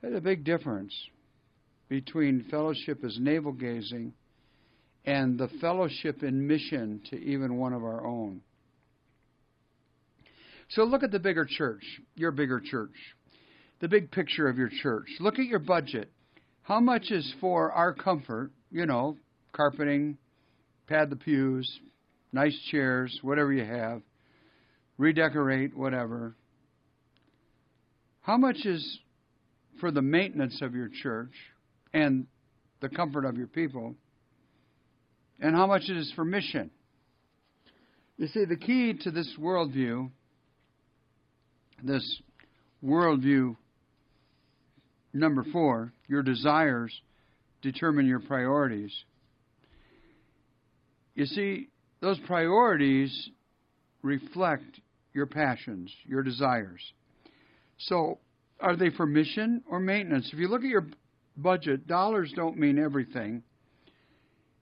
There's 0.00 0.16
a 0.16 0.20
big 0.20 0.44
difference 0.44 0.94
between 1.88 2.46
fellowship 2.50 3.02
as 3.04 3.16
navel 3.18 3.52
gazing 3.52 4.12
and 5.04 5.38
the 5.38 5.48
fellowship 5.60 6.22
in 6.22 6.46
mission 6.46 7.00
to 7.10 7.16
even 7.16 7.56
one 7.56 7.72
of 7.72 7.84
our 7.84 8.04
own. 8.04 8.40
So 10.70 10.82
look 10.82 11.04
at 11.04 11.12
the 11.12 11.20
bigger 11.20 11.46
church, 11.48 11.84
your 12.16 12.32
bigger 12.32 12.60
church, 12.60 12.94
the 13.80 13.88
big 13.88 14.10
picture 14.10 14.48
of 14.48 14.58
your 14.58 14.70
church. 14.82 15.06
Look 15.20 15.38
at 15.38 15.46
your 15.46 15.60
budget. 15.60 16.10
How 16.62 16.80
much 16.80 17.12
is 17.12 17.32
for 17.40 17.70
our 17.70 17.94
comfort, 17.94 18.50
you 18.72 18.84
know, 18.84 19.16
carpeting, 19.52 20.18
pad 20.88 21.10
the 21.10 21.16
pews, 21.16 21.80
nice 22.32 22.58
chairs, 22.70 23.16
whatever 23.22 23.52
you 23.52 23.64
have, 23.64 24.02
redecorate, 24.98 25.76
whatever. 25.76 26.34
How 28.22 28.36
much 28.36 28.64
is 28.64 28.98
for 29.80 29.90
the 29.90 30.02
maintenance 30.02 30.60
of 30.62 30.74
your 30.74 30.88
church 31.02 31.32
and 31.92 32.26
the 32.80 32.88
comfort 32.88 33.24
of 33.24 33.36
your 33.36 33.46
people? 33.46 33.94
And 35.40 35.54
how 35.54 35.66
much 35.66 35.88
is 35.88 36.12
for 36.16 36.24
mission? 36.24 36.70
You 38.16 38.26
see, 38.28 38.46
the 38.46 38.56
key 38.56 38.94
to 39.02 39.10
this 39.10 39.30
worldview, 39.38 40.10
this 41.82 42.20
worldview 42.82 43.56
number 45.12 45.44
four, 45.52 45.92
your 46.08 46.22
desires 46.22 46.92
determine 47.60 48.06
your 48.06 48.20
priorities. 48.20 48.92
You 51.14 51.26
see, 51.26 51.68
those 52.00 52.18
priorities 52.26 53.30
reflect 54.02 54.80
your 55.16 55.26
passions, 55.26 55.92
your 56.04 56.22
desires. 56.22 56.80
So, 57.78 58.18
are 58.60 58.76
they 58.76 58.90
for 58.90 59.06
mission 59.06 59.64
or 59.68 59.80
maintenance? 59.80 60.30
If 60.32 60.38
you 60.38 60.48
look 60.48 60.62
at 60.62 60.68
your 60.68 60.86
budget, 61.36 61.86
dollars 61.86 62.32
don't 62.36 62.56
mean 62.56 62.78
everything. 62.78 63.42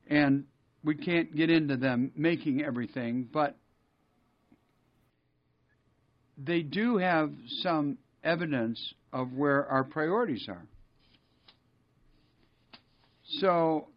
And 0.09 0.45
we 0.83 0.95
can't 0.95 1.35
get 1.35 1.51
into 1.51 1.77
them 1.77 2.13
making 2.17 2.63
everything, 2.63 3.29
but 3.33 3.57
they 6.39 6.63
do 6.63 6.99
have 6.99 7.33
some 7.63 7.99
evidence 8.23 8.95
of 9.13 9.33
where 9.33 9.67
our 9.67 9.85
priorities 9.85 10.47
are. 10.49 10.67
So, 13.41 13.89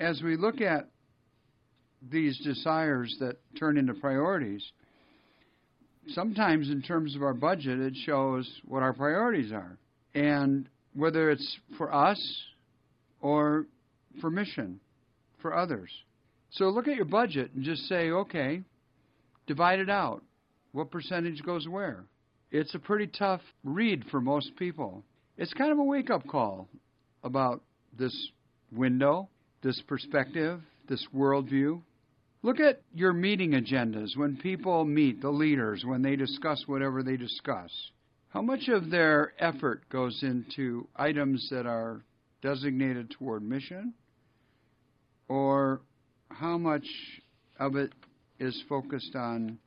as 0.00 0.22
we 0.22 0.36
look 0.36 0.60
at 0.60 0.88
these 2.10 2.38
desires 2.40 3.14
that 3.20 3.36
turn 3.58 3.76
into 3.76 3.94
priorities, 3.94 4.64
sometimes 6.08 6.70
in 6.70 6.82
terms 6.82 7.14
of 7.16 7.22
our 7.22 7.34
budget, 7.34 7.78
it 7.78 7.94
shows 8.04 8.48
what 8.66 8.82
our 8.82 8.92
priorities 8.92 9.52
are. 9.52 9.76
And 10.14 10.68
whether 10.94 11.30
it's 11.30 11.58
for 11.76 11.92
us 11.92 12.20
or 13.20 13.66
for 14.20 14.30
mission, 14.30 14.80
for 15.40 15.56
others. 15.56 15.90
So 16.50 16.66
look 16.66 16.86
at 16.86 16.96
your 16.96 17.04
budget 17.04 17.50
and 17.54 17.64
just 17.64 17.82
say, 17.88 18.10
okay, 18.10 18.62
divide 19.46 19.80
it 19.80 19.90
out. 19.90 20.22
What 20.72 20.90
percentage 20.90 21.42
goes 21.42 21.68
where? 21.68 22.04
It's 22.50 22.74
a 22.74 22.78
pretty 22.78 23.08
tough 23.08 23.40
read 23.64 24.04
for 24.10 24.20
most 24.20 24.56
people. 24.56 25.02
It's 25.36 25.52
kind 25.52 25.72
of 25.72 25.78
a 25.78 25.82
wake 25.82 26.10
up 26.10 26.26
call 26.28 26.68
about 27.24 27.62
this 27.98 28.14
window, 28.72 29.28
this 29.62 29.80
perspective, 29.88 30.60
this 30.88 31.04
worldview. 31.14 31.80
Look 32.44 32.60
at 32.60 32.82
your 32.92 33.14
meeting 33.14 33.52
agendas 33.52 34.18
when 34.18 34.36
people 34.36 34.84
meet, 34.84 35.22
the 35.22 35.30
leaders, 35.30 35.82
when 35.82 36.02
they 36.02 36.14
discuss 36.14 36.62
whatever 36.66 37.02
they 37.02 37.16
discuss. 37.16 37.70
How 38.28 38.42
much 38.42 38.68
of 38.68 38.90
their 38.90 39.32
effort 39.38 39.88
goes 39.88 40.22
into 40.22 40.86
items 40.94 41.48
that 41.50 41.64
are 41.64 42.04
designated 42.42 43.10
toward 43.12 43.42
mission? 43.42 43.94
Or 45.26 45.80
how 46.28 46.58
much 46.58 46.84
of 47.58 47.76
it 47.76 47.94
is 48.38 48.62
focused 48.68 49.16
on 49.16 49.58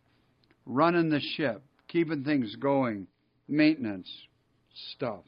running 0.68 1.10
the 1.10 1.22
ship, 1.36 1.64
keeping 1.88 2.24
things 2.24 2.56
going, 2.58 3.08
maintenance 3.48 4.12
stuff? 4.94 5.24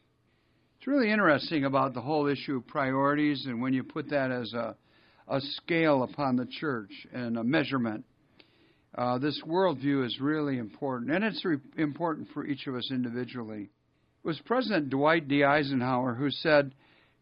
It's 0.77 0.85
really 0.85 1.11
interesting 1.11 1.65
about 1.65 1.95
the 1.95 2.01
whole 2.01 2.27
issue 2.27 2.57
of 2.57 2.67
priorities 2.67 3.47
and 3.47 3.59
when 3.59 3.73
you 3.73 3.83
put 3.83 4.11
that 4.11 4.29
as 4.29 4.53
a, 4.53 4.75
a 5.29 5.39
scale 5.41 6.03
upon 6.03 6.35
the 6.35 6.45
church 6.45 6.91
and 7.13 7.37
a 7.37 7.43
measurement. 7.43 8.03
Uh, 8.95 9.19
this 9.19 9.41
worldview 9.47 10.05
is 10.05 10.19
really 10.19 10.57
important, 10.57 11.11
and 11.11 11.23
it's 11.23 11.45
re- 11.45 11.57
important 11.77 12.27
for 12.33 12.45
each 12.45 12.65
of 12.67 12.75
us 12.75 12.89
individually. 12.91 13.63
It 13.63 14.27
was 14.27 14.39
President 14.45 14.89
Dwight 14.89 15.27
D. 15.27 15.43
Eisenhower 15.43 16.15
who 16.15 16.31
said, 16.31 16.73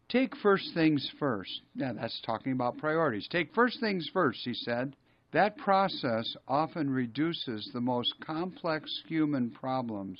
Take 0.08 0.34
first 0.36 0.72
things 0.72 1.08
first. 1.18 1.60
Now, 1.74 1.92
that's 1.92 2.20
talking 2.24 2.52
about 2.52 2.78
priorities. 2.78 3.28
Take 3.28 3.54
first 3.54 3.78
things 3.78 4.08
first, 4.12 4.40
he 4.42 4.54
said, 4.54 4.96
That 5.32 5.58
process 5.58 6.34
often 6.48 6.88
reduces 6.88 7.70
the 7.74 7.82
most 7.82 8.14
complex 8.24 9.02
human 9.06 9.50
problems 9.50 10.18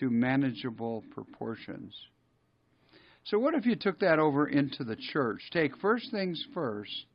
to 0.00 0.08
manageable 0.08 1.04
proportions. 1.14 1.94
So, 3.26 3.40
what 3.40 3.54
if 3.54 3.66
you 3.66 3.74
took 3.74 3.98
that 4.00 4.20
over 4.20 4.46
into 4.46 4.84
the 4.84 4.94
church? 4.94 5.40
Take 5.52 5.76
first 5.78 6.12
things 6.12 6.44
first. 6.54 7.06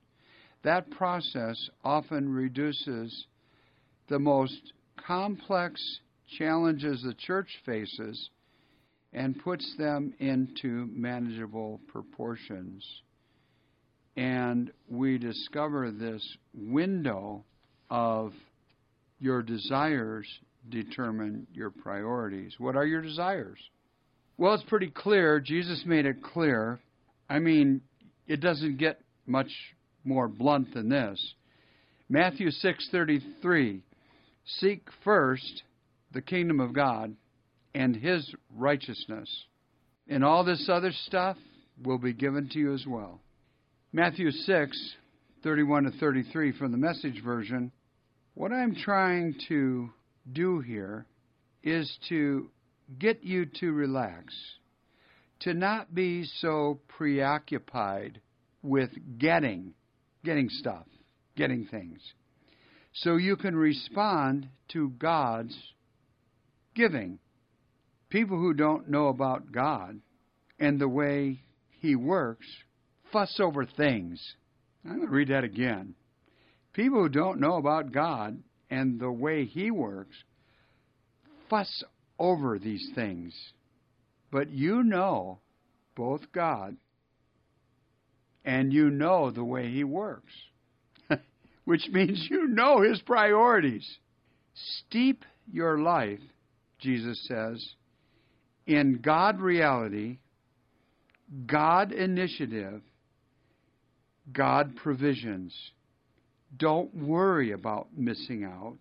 That 0.64 0.92
process 0.92 1.70
often 1.86 2.34
reduces 2.34 3.28
the 4.10 4.20
most 4.20 4.74
complex 5.08 5.82
challenges 6.38 7.02
the 7.02 7.14
church 7.14 7.48
faces 7.66 8.30
and 9.14 9.42
puts 9.42 9.76
them 9.78 10.14
into 10.20 10.90
manageable 10.92 11.80
proportions. 11.88 12.86
And 14.18 14.70
we 14.90 15.18
discover 15.18 15.92
this 15.92 16.38
window 16.54 17.46
of 17.90 18.34
your 19.20 19.42
desires 19.42 20.28
determine 20.70 21.48
your 21.54 21.70
priorities. 21.70 22.56
What 22.58 22.76
are 22.76 22.86
your 22.86 23.02
desires? 23.02 23.60
Well, 24.42 24.56
it's 24.56 24.64
pretty 24.64 24.90
clear. 24.90 25.40
Jesus 25.40 25.84
made 25.86 26.08
it 26.08 26.24
clear. 26.24 26.80
I 27.30 27.38
mean, 27.38 27.82
it 28.26 28.42
doesn't 28.42 28.78
get 28.78 29.00
much 29.28 29.52
more 30.04 30.28
blunt 30.28 30.74
than 30.74 30.90
this. 30.90 31.36
Matthew 32.10 32.50
6:33 32.50 33.84
Seek 34.44 34.90
first 35.04 35.62
the 36.12 36.24
kingdom 36.24 36.60
of 36.60 36.74
God 36.74 37.16
and 37.76 37.96
his 37.96 38.34
righteousness, 38.50 39.30
and 40.08 40.24
all 40.24 40.44
this 40.44 40.68
other 40.68 40.92
stuff 40.92 41.38
will 41.84 42.00
be 42.00 42.12
given 42.12 42.50
to 42.50 42.58
you 42.58 42.74
as 42.74 42.88
well. 42.88 43.22
Matthew 43.94 44.32
6:31 44.32 45.84
to 45.84 45.92
33 46.00 46.52
from 46.54 46.72
the 46.72 46.80
message 46.80 47.22
version. 47.22 47.72
What 48.34 48.52
I'm 48.52 48.74
trying 48.74 49.36
to 49.50 49.94
do 50.34 50.62
here 50.62 51.06
is 51.62 51.96
to 52.10 52.50
get 53.00 53.24
you 53.24 53.46
to 53.60 53.72
relax, 53.72 54.34
to 55.42 55.54
not 55.54 55.94
be 55.94 56.26
so 56.40 56.80
preoccupied 56.88 58.22
with 58.64 58.92
getting, 59.18 59.74
getting 60.24 60.50
stuff, 60.50 60.86
getting 61.36 61.66
things, 61.66 62.00
so 62.94 63.16
you 63.16 63.36
can 63.36 63.56
respond 63.56 64.50
to 64.70 64.90
God's 64.90 65.58
giving. 66.76 67.20
People 68.10 68.38
who 68.38 68.54
don't 68.54 68.90
know 68.90 69.08
about 69.08 69.52
God 69.52 70.00
and 70.60 70.80
the 70.80 70.90
way 70.90 71.40
He 71.80 71.96
works 71.96 72.46
fuss 73.12 73.40
over 73.40 73.66
things. 73.66 74.22
I'm 74.84 74.98
going 74.98 75.08
to 75.08 75.14
read 75.14 75.30
that 75.30 75.44
again. 75.44 75.96
People 76.74 77.02
who 77.02 77.10
don't 77.10 77.40
know 77.40 77.56
about 77.56 77.92
God 77.92 78.42
and 78.70 79.00
the 79.00 79.12
way 79.12 79.46
He 79.46 79.72
works 79.72 80.16
fuss 81.50 81.84
over 82.22 82.60
these 82.60 82.88
things. 82.94 83.34
But 84.32 84.52
you 84.52 84.84
know 84.84 85.40
both 85.96 86.22
God 86.32 86.78
and 88.46 88.72
you 88.72 88.92
know 88.92 89.32
the 89.32 89.44
way 89.44 89.72
He 89.72 89.84
works, 89.84 90.32
which 91.66 91.88
means 91.92 92.28
you 92.30 92.48
know 92.48 92.82
His 92.82 93.02
priorities. 93.02 93.98
Steep 94.54 95.26
your 95.52 95.80
life, 95.80 96.20
Jesus 96.80 97.26
says, 97.28 97.66
in 98.68 99.00
God 99.04 99.42
reality, 99.42 100.20
God 101.48 101.92
initiative, 101.92 102.82
God 104.32 104.76
provisions. 104.76 105.54
Don't 106.56 106.94
worry 106.94 107.52
about 107.52 107.88
missing 107.98 108.44
out. 108.44 108.78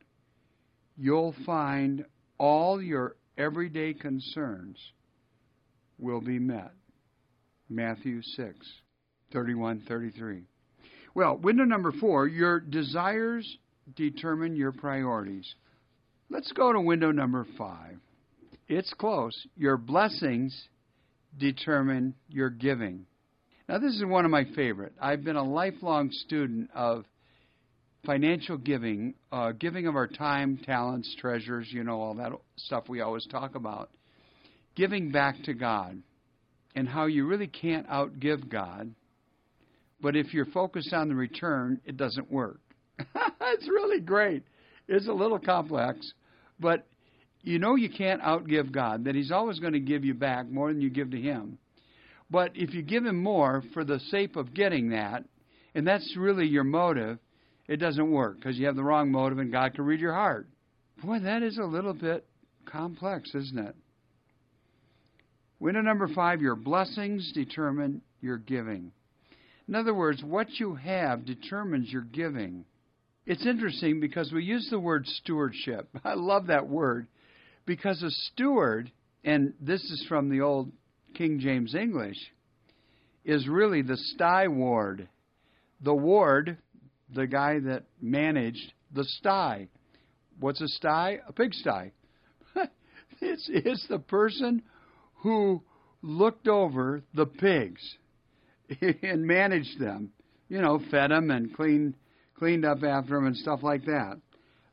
You'll 0.98 1.35
find 1.46 2.05
all 2.38 2.83
your 2.83 3.16
everyday 3.40 3.94
concerns 3.94 4.76
will 5.98 6.20
be 6.20 6.38
met. 6.38 6.72
Matthew 7.68 8.20
6, 8.22 8.57
31 9.33 9.83
33. 9.88 10.42
Well, 11.14 11.37
window 11.38 11.64
number 11.64 11.92
four 11.92 12.26
your 12.26 12.61
desires 12.61 13.59
determine 13.96 14.57
your 14.57 14.72
priorities. 14.72 15.55
Let's 16.29 16.53
go 16.53 16.72
to 16.72 16.81
window 16.81 17.11
number 17.11 17.46
five. 17.59 17.96
It's 18.68 18.92
close. 18.94 19.35
Your 19.57 19.76
blessings 19.76 20.68
determine 21.37 22.14
your 22.29 22.50
giving. 22.50 23.07
Now, 23.68 23.79
this 23.79 23.94
is 23.94 24.05
one 24.05 24.24
of 24.24 24.31
my 24.31 24.44
favorite. 24.57 24.92
I've 25.00 25.24
been 25.24 25.37
a 25.37 25.44
lifelong 25.44 26.11
student 26.11 26.70
of 26.74 27.05
financial 28.05 28.57
giving, 28.57 29.15
uh, 29.31 29.53
giving 29.53 29.87
of 29.87 29.97
our 29.97 30.07
time, 30.07 30.59
talents, 30.65 31.15
treasures, 31.19 31.69
you 31.71 31.85
know, 31.85 32.01
all 32.01 32.15
that 32.15 32.33
stuff 32.57 32.89
we 32.89 33.01
always 33.01 33.27
talk 33.27 33.55
about. 33.55 33.91
Giving 34.75 35.11
back 35.11 35.43
to 35.45 35.55
God 35.55 36.03
and 36.75 36.89
how 36.89 37.07
you 37.07 37.27
really 37.27 37.47
can't 37.47 37.89
outgive 37.89 38.49
God. 38.49 38.95
But 40.01 40.17
if 40.17 40.33
you're 40.33 40.47
focused 40.47 40.93
on 40.93 41.09
the 41.09 41.15
return, 41.15 41.81
it 41.85 41.97
doesn't 41.97 42.31
work. 42.31 42.61
it's 42.99 43.69
really 43.69 44.01
great. 44.01 44.45
It's 44.89 45.09
a 45.09 45.13
little 45.13 45.39
complex, 45.39 46.13
but 46.59 46.87
you 47.43 47.59
know 47.59 47.75
you 47.75 47.91
can't 47.91 48.23
outgive 48.23 48.73
God, 48.73 49.05
that 49.05 49.15
He's 49.15 49.31
always 49.31 49.59
going 49.61 49.73
to 49.75 49.81
give 49.81 50.05
you 50.05 50.15
back 50.15 50.49
more 50.49 50.73
than 50.73 50.81
you 50.81 50.91
give 50.91 51.11
to 51.11 51.21
Him. 51.21 51.59
But 52.31 52.53
if 52.55 52.75
you 52.75 52.83
give 52.83 53.05
Him 53.05 53.23
more 53.23 53.63
for 53.75 53.85
the 53.85 54.01
sake 54.11 54.37
of 54.37 54.55
getting 54.55 54.91
that, 54.91 55.25
and 55.75 55.87
that's 55.87 56.17
really 56.17 56.47
your 56.47 56.65
motive, 56.65 57.19
it 57.70 57.76
doesn't 57.78 58.11
work 58.11 58.37
because 58.37 58.59
you 58.59 58.66
have 58.66 58.74
the 58.74 58.83
wrong 58.83 59.12
motive 59.12 59.38
and 59.38 59.52
God 59.52 59.74
can 59.74 59.85
read 59.85 60.00
your 60.00 60.12
heart. 60.12 60.48
Boy, 61.04 61.20
that 61.20 61.44
is 61.44 61.56
a 61.56 61.64
little 61.64 61.94
bit 61.94 62.26
complex, 62.66 63.33
isn't 63.33 63.59
it? 63.59 63.76
Window 65.61 65.80
number 65.80 66.09
five 66.09 66.42
your 66.42 66.56
blessings 66.56 67.30
determine 67.33 68.02
your 68.20 68.38
giving. 68.38 68.90
In 69.68 69.76
other 69.76 69.94
words, 69.94 70.20
what 70.20 70.48
you 70.59 70.74
have 70.74 71.24
determines 71.24 71.92
your 71.92 72.02
giving. 72.02 72.64
It's 73.24 73.46
interesting 73.46 74.00
because 74.00 74.33
we 74.33 74.42
use 74.42 74.66
the 74.68 74.80
word 74.80 75.06
stewardship. 75.06 75.88
I 76.04 76.14
love 76.14 76.48
that 76.48 76.68
word 76.68 77.06
because 77.66 78.02
a 78.02 78.11
steward, 78.11 78.90
and 79.22 79.54
this 79.61 79.80
is 79.80 80.04
from 80.09 80.28
the 80.28 80.40
old 80.40 80.72
King 81.14 81.38
James 81.38 81.76
English, 81.76 82.18
is 83.24 83.46
really 83.46 83.83
the 83.83 83.96
sty 83.96 84.48
ward. 84.48 85.09
The 85.83 85.94
ward 85.94 86.59
the 87.14 87.27
guy 87.27 87.59
that 87.61 87.85
managed 88.01 88.73
the 88.92 89.05
sty. 89.05 89.68
What's 90.38 90.61
a 90.61 90.68
sty? 90.68 91.18
A 91.27 91.33
pigsty. 91.33 91.92
it's 93.20 93.49
it's 93.53 93.87
the 93.88 93.99
person 93.99 94.62
who 95.16 95.62
looked 96.03 96.49
over 96.49 97.03
the 97.14 97.27
pigs 97.27 97.96
and 99.03 99.27
managed 99.27 99.79
them. 99.79 100.11
You 100.49 100.61
know, 100.61 100.81
fed 100.90 101.11
them 101.11 101.31
and 101.31 101.55
cleaned 101.55 101.94
cleaned 102.38 102.64
up 102.64 102.83
after 102.83 103.14
them 103.14 103.27
and 103.27 103.37
stuff 103.37 103.61
like 103.62 103.85
that. 103.85 104.14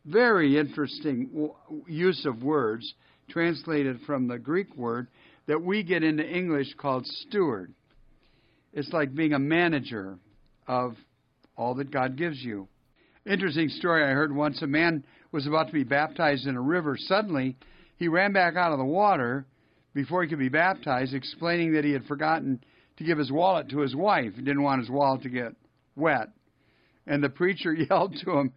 Very 0.06 0.58
interesting 0.58 1.52
use 1.86 2.26
of 2.26 2.42
words 2.42 2.94
translated 3.30 4.00
from 4.06 4.28
the 4.28 4.40
Greek 4.40 4.74
word 4.78 5.08
that 5.48 5.62
we 5.62 5.84
get 5.84 6.02
into 6.02 6.26
English 6.26 6.74
called 6.78 7.06
steward. 7.06 7.74
It's 8.74 8.92
like 8.94 9.14
being 9.14 9.34
a 9.34 9.40
manager 9.40 10.18
of 10.68 10.96
all 11.58 11.76
that 11.76 11.92
God 11.92 12.16
gives 12.16 12.42
you. 12.42 12.68
Interesting 13.26 13.68
story 13.70 14.04
I 14.04 14.12
heard 14.12 14.34
once 14.34 14.62
a 14.62 14.68
man 14.68 15.04
was 15.32 15.48
about 15.48 15.68
to 15.68 15.74
be 15.74 15.84
baptized 15.84 16.48
in 16.48 16.56
a 16.56 16.62
river. 16.62 16.96
Suddenly, 16.98 17.58
he 17.98 18.08
ran 18.08 18.32
back 18.32 18.56
out 18.56 18.72
of 18.72 18.78
the 18.78 18.86
water 18.86 19.46
before 19.94 20.24
he 20.24 20.30
could 20.30 20.40
be 20.40 20.48
baptized, 20.50 21.14
explaining 21.14 21.74
that 21.74 21.84
he 21.84 21.92
had 21.92 22.06
forgotten 22.06 22.64
to 22.98 23.04
give 23.04 23.18
his 23.18 23.32
wallet 23.32 23.70
to 23.70 23.80
his 23.80 23.96
wife. 23.96 24.34
He 24.36 24.44
didn't 24.44 24.64
want 24.64 24.82
his 24.82 24.90
wallet 24.90 25.24
to 25.24 25.30
get 25.30 25.56
wet. 25.96 26.30
And 27.06 27.22
the 27.22 27.30
preacher 27.30 27.74
yelled 27.90 28.16
to 28.24 28.32
him, 28.32 28.54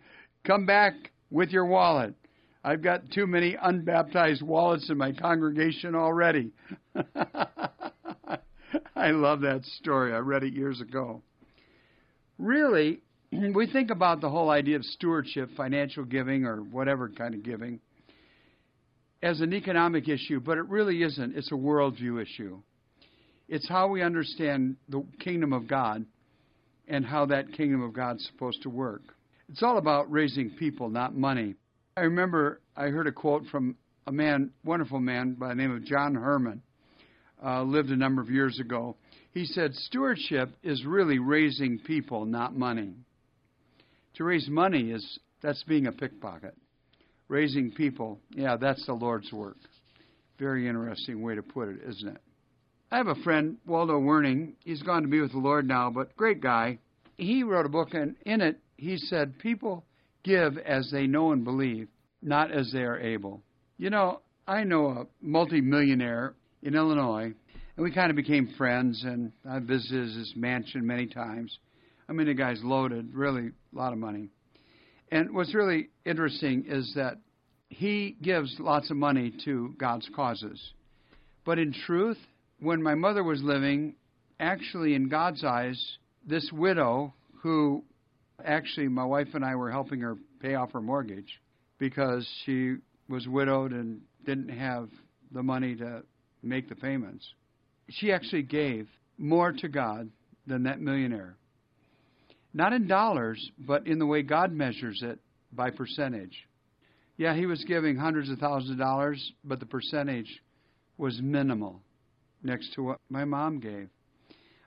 Come 0.47 0.67
back 0.67 0.93
with 1.31 1.51
your 1.51 1.67
wallet. 1.67 2.15
I've 2.63 2.83
got 2.83 3.11
too 3.11 3.27
many 3.27 3.57
unbaptized 3.61 4.43
wallets 4.43 4.91
in 4.91 4.99
my 4.99 5.13
congregation 5.13 5.95
already. 5.95 6.53
I 8.95 9.11
love 9.13 9.41
that 9.41 9.65
story. 9.81 10.13
I 10.13 10.19
read 10.19 10.45
it 10.45 10.53
years 10.53 10.81
ago 10.83 11.23
really, 12.41 13.01
we 13.33 13.67
think 13.71 13.91
about 13.91 14.21
the 14.21 14.29
whole 14.29 14.51
idea 14.51 14.77
of 14.77 14.85
stewardship, 14.85 15.51
financial 15.57 16.05
giving, 16.05 16.45
or 16.45 16.57
whatever 16.59 17.09
kind 17.09 17.35
of 17.35 17.43
giving, 17.43 17.81
as 19.23 19.41
an 19.41 19.53
economic 19.53 20.09
issue, 20.09 20.41
but 20.41 20.59
it 20.59 20.67
really 20.69 21.03
isn't. 21.03 21.37
It's 21.37 21.53
a 21.53 21.57
worldview 21.57 22.23
issue. 22.23 22.61
It's 23.49 23.69
how 23.69 23.89
we 23.89 24.03
understand 24.03 24.77
the 24.89 25.05
kingdom 25.19 25.53
of 25.53 25.69
God 25.69 26.07
and 26.89 27.05
how 27.05 27.27
that 27.27 27.53
kingdom 27.53 27.83
of 27.83 27.93
God 27.93 28.17
is 28.17 28.27
supposed 28.33 28.63
to 28.63 28.71
work. 28.71 29.03
It's 29.49 29.63
all 29.63 29.79
about 29.79 30.11
raising 30.11 30.51
people, 30.51 30.89
not 30.89 31.15
money. 31.15 31.57
I 31.97 32.03
remember 32.03 32.61
I 32.77 32.87
heard 32.87 33.07
a 33.07 33.13
quote 33.13 33.45
from 33.51 33.77
a 34.07 34.13
man, 34.13 34.51
wonderful 34.65 35.01
man 35.01 35.35
by 35.35 35.49
the 35.49 35.55
name 35.57 35.75
of 35.75 35.85
John 35.85 36.15
Herman, 36.15 36.63
uh, 37.45 37.63
lived 37.63 37.91
a 37.91 37.97
number 37.97 38.23
of 38.23 38.31
years 38.31 38.59
ago. 38.61 38.97
He 39.33 39.45
said, 39.45 39.75
Stewardship 39.75 40.51
is 40.63 40.85
really 40.85 41.19
raising 41.19 41.79
people, 41.79 42.25
not 42.25 42.57
money. 42.57 42.95
To 44.17 44.25
raise 44.25 44.49
money 44.49 44.91
is 44.91 45.19
that's 45.43 45.63
being 45.65 45.87
a 45.87 45.93
pickpocket. 45.93 46.55
Raising 47.29 47.71
people, 47.71 48.19
yeah, 48.31 48.57
that's 48.57 48.85
the 48.87 48.93
Lord's 48.93 49.33
work. 49.33 49.57
Very 50.39 50.69
interesting 50.69 51.23
way 51.23 51.37
to 51.37 51.43
put 51.43 51.69
it, 51.69 51.81
isn't 51.89 52.09
it? 52.09 52.21
I 52.91 52.97
have 52.97 53.07
a 53.07 53.15
friend, 53.17 53.59
Waldo 53.67 54.01
Werning. 54.01 54.55
He's 54.65 54.83
gone 54.83 55.03
to 55.03 55.09
be 55.09 55.21
with 55.21 55.31
the 55.31 55.39
Lord 55.39 55.67
now, 55.67 55.91
but 55.91 56.17
great 56.17 56.41
guy. 56.41 56.79
He 57.17 57.45
wrote 57.45 57.67
a 57.67 57.71
book, 57.71 57.95
and 57.95 58.17
in 58.27 58.41
it, 58.41 58.59
he 58.77 58.97
said, 58.97 59.39
People 59.39 59.85
give 60.25 60.59
as 60.59 60.91
they 60.91 61.07
know 61.07 61.31
and 61.31 61.45
believe, 61.45 61.89
not 62.21 62.51
as 62.51 62.73
they 62.73 62.83
are 62.83 62.99
able. 62.99 63.43
You 63.79 63.91
know, 63.91 64.23
I 64.47 64.65
know 64.65 64.89
a 64.89 65.07
multimillionaire 65.23 66.35
in 66.63 66.75
Illinois, 66.75 67.35
and 67.81 67.89
we 67.89 67.95
kind 67.95 68.11
of 68.11 68.17
became 68.17 68.47
friends, 68.59 69.05
and 69.07 69.33
I 69.49 69.59
visited 69.59 70.15
his 70.15 70.35
mansion 70.37 70.87
many 70.87 71.07
times. 71.07 71.59
I 72.11 72.13
mean, 72.13 72.27
the 72.27 72.35
guy's 72.35 72.61
loaded, 72.63 73.15
really 73.15 73.47
a 73.47 73.79
lot 73.79 73.95
of 73.95 73.99
money. 73.99 74.29
And 75.11 75.35
what's 75.35 75.55
really 75.55 75.89
interesting 76.05 76.67
is 76.69 76.93
that 76.97 77.15
he 77.71 78.19
gives 78.21 78.55
lots 78.59 78.91
of 78.91 78.99
money 78.99 79.33
to 79.47 79.75
God's 79.79 80.07
causes. 80.15 80.61
But 81.47 81.59
in 81.59 81.73
truth, 81.87 82.19
when 82.59 82.83
my 82.83 82.95
mother 82.95 83.25
was 83.25 83.41
living, 83.43 83.95
actually, 84.39 84.95
in 84.95 85.09
God's 85.09 85.43
eyes, 85.43 85.83
this 86.27 86.51
widow 86.53 87.15
who 87.43 87.83
actually 88.45 88.89
my 88.89 89.07
wife 89.07 89.29
and 89.33 89.43
I 89.43 89.55
were 89.55 89.71
helping 89.71 90.01
her 90.01 90.19
pay 90.43 90.55
off 90.55 90.73
her 90.73 90.83
mortgage 90.83 91.41
because 91.79 92.29
she 92.45 92.75
was 93.09 93.27
widowed 93.27 93.73
and 93.73 94.03
didn't 94.27 94.51
have 94.51 94.91
the 95.33 95.43
money 95.43 95.77
to 95.77 96.03
make 96.43 96.69
the 96.69 96.77
payments. 96.77 97.27
She 97.91 98.13
actually 98.13 98.43
gave 98.43 98.89
more 99.19 99.53
to 99.53 99.69
God 99.69 100.11
than 100.47 100.63
that 100.65 100.81
millionaire. 100.81 101.37
Not 102.53 102.73
in 102.73 102.87
dollars, 102.87 103.51
but 103.59 103.87
in 103.87 103.99
the 103.99 104.07
way 104.07 104.23
God 104.23 104.53
measures 104.53 105.03
it 105.05 105.19
by 105.53 105.71
percentage. 105.71 106.47
Yeah, 107.17 107.35
he 107.35 107.47
was 107.47 107.65
giving 107.65 107.97
hundreds 107.97 108.31
of 108.31 108.39
thousands 108.39 108.73
of 108.73 108.79
dollars, 108.79 109.33
but 109.45 109.61
the 109.61 109.67
percentage 109.67 110.41
was 110.97 111.21
minimal 111.23 111.81
next 112.43 112.73
to 112.75 112.83
what 112.83 112.99
my 113.09 113.25
mom 113.25 113.61
gave. 113.61 113.89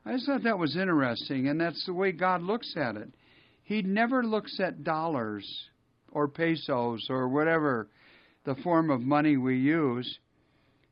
I 0.06 0.14
just 0.14 0.26
thought 0.26 0.44
that 0.44 0.60
was 0.60 0.76
interesting, 0.76 1.48
and 1.48 1.60
that's 1.60 1.86
the 1.86 1.94
way 1.94 2.12
God 2.12 2.42
looks 2.42 2.76
at 2.78 2.96
it. 2.96 3.10
He 3.64 3.82
never 3.82 4.24
looks 4.24 4.60
at 4.60 4.84
dollars 4.84 5.48
or 6.12 6.28
pesos 6.28 7.08
or 7.10 7.28
whatever 7.30 7.88
the 8.46 8.56
form 8.56 8.90
of 8.90 9.02
money 9.02 9.38
we 9.38 9.58
use. 9.58 10.20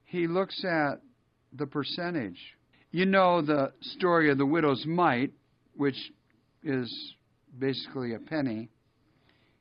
He 0.06 0.28
looks 0.28 0.64
at 0.64 1.02
the 1.54 1.68
percentage. 1.68 2.40
You 2.92 3.06
know 3.06 3.42
the 3.42 3.72
story 3.82 4.30
of 4.32 4.38
the 4.38 4.46
widow's 4.46 4.86
mite, 4.86 5.32
which 5.76 5.98
is 6.64 7.14
basically 7.58 8.14
a 8.14 8.20
penny. 8.20 8.70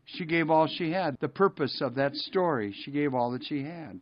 She 0.05 0.25
gave 0.25 0.51
all 0.51 0.67
she 0.67 0.91
had. 0.91 1.17
The 1.21 1.29
purpose 1.29 1.81
of 1.81 1.95
that 1.95 2.15
story, 2.15 2.75
she 2.85 2.91
gave 2.91 3.15
all 3.15 3.31
that 3.33 3.45
she 3.45 3.63
had. 3.63 4.01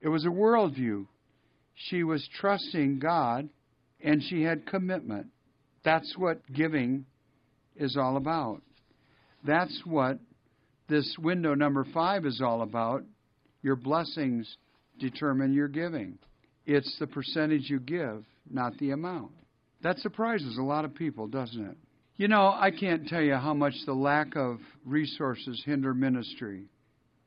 It 0.00 0.08
was 0.08 0.24
a 0.24 0.28
worldview. 0.28 1.06
She 1.74 2.04
was 2.04 2.28
trusting 2.38 3.00
God 3.00 3.48
and 4.02 4.22
she 4.22 4.42
had 4.42 4.66
commitment. 4.66 5.26
That's 5.84 6.14
what 6.16 6.40
giving 6.52 7.06
is 7.76 7.96
all 7.96 8.16
about. 8.16 8.62
That's 9.44 9.82
what 9.84 10.18
this 10.88 11.16
window 11.18 11.54
number 11.54 11.84
five 11.92 12.24
is 12.24 12.40
all 12.40 12.62
about. 12.62 13.04
Your 13.62 13.76
blessings 13.76 14.56
determine 14.98 15.52
your 15.52 15.68
giving. 15.68 16.18
It's 16.66 16.96
the 16.98 17.06
percentage 17.06 17.70
you 17.70 17.78
give, 17.78 18.24
not 18.50 18.76
the 18.78 18.90
amount. 18.90 19.30
That 19.82 19.98
surprises 19.98 20.58
a 20.58 20.62
lot 20.62 20.84
of 20.84 20.94
people, 20.94 21.28
doesn't 21.28 21.64
it? 21.64 21.76
You 22.16 22.28
know, 22.28 22.46
I 22.48 22.70
can't 22.70 23.06
tell 23.06 23.20
you 23.20 23.34
how 23.34 23.54
much 23.54 23.74
the 23.84 23.92
lack 23.92 24.36
of 24.36 24.58
resources 24.84 25.62
hinder 25.64 25.94
ministry. 25.94 26.64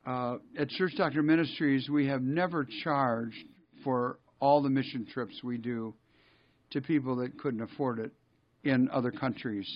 Uh, 0.06 0.38
at 0.58 0.70
Church 0.70 0.94
Doctor 0.98 1.22
Ministries, 1.22 1.90
we 1.90 2.08
have 2.08 2.22
never 2.22 2.68
charged 2.84 3.46
for 3.84 4.20
all 4.40 4.62
the 4.62 4.70
mission 4.70 5.06
trips 5.14 5.44
we 5.44 5.58
do 5.58 5.94
to 6.72 6.82
people 6.82 7.16
that 7.18 7.38
couldn't 7.38 7.62
afford 7.62 8.00
it 8.00 8.12
in 8.64 8.90
other 8.90 9.12
countries. 9.12 9.70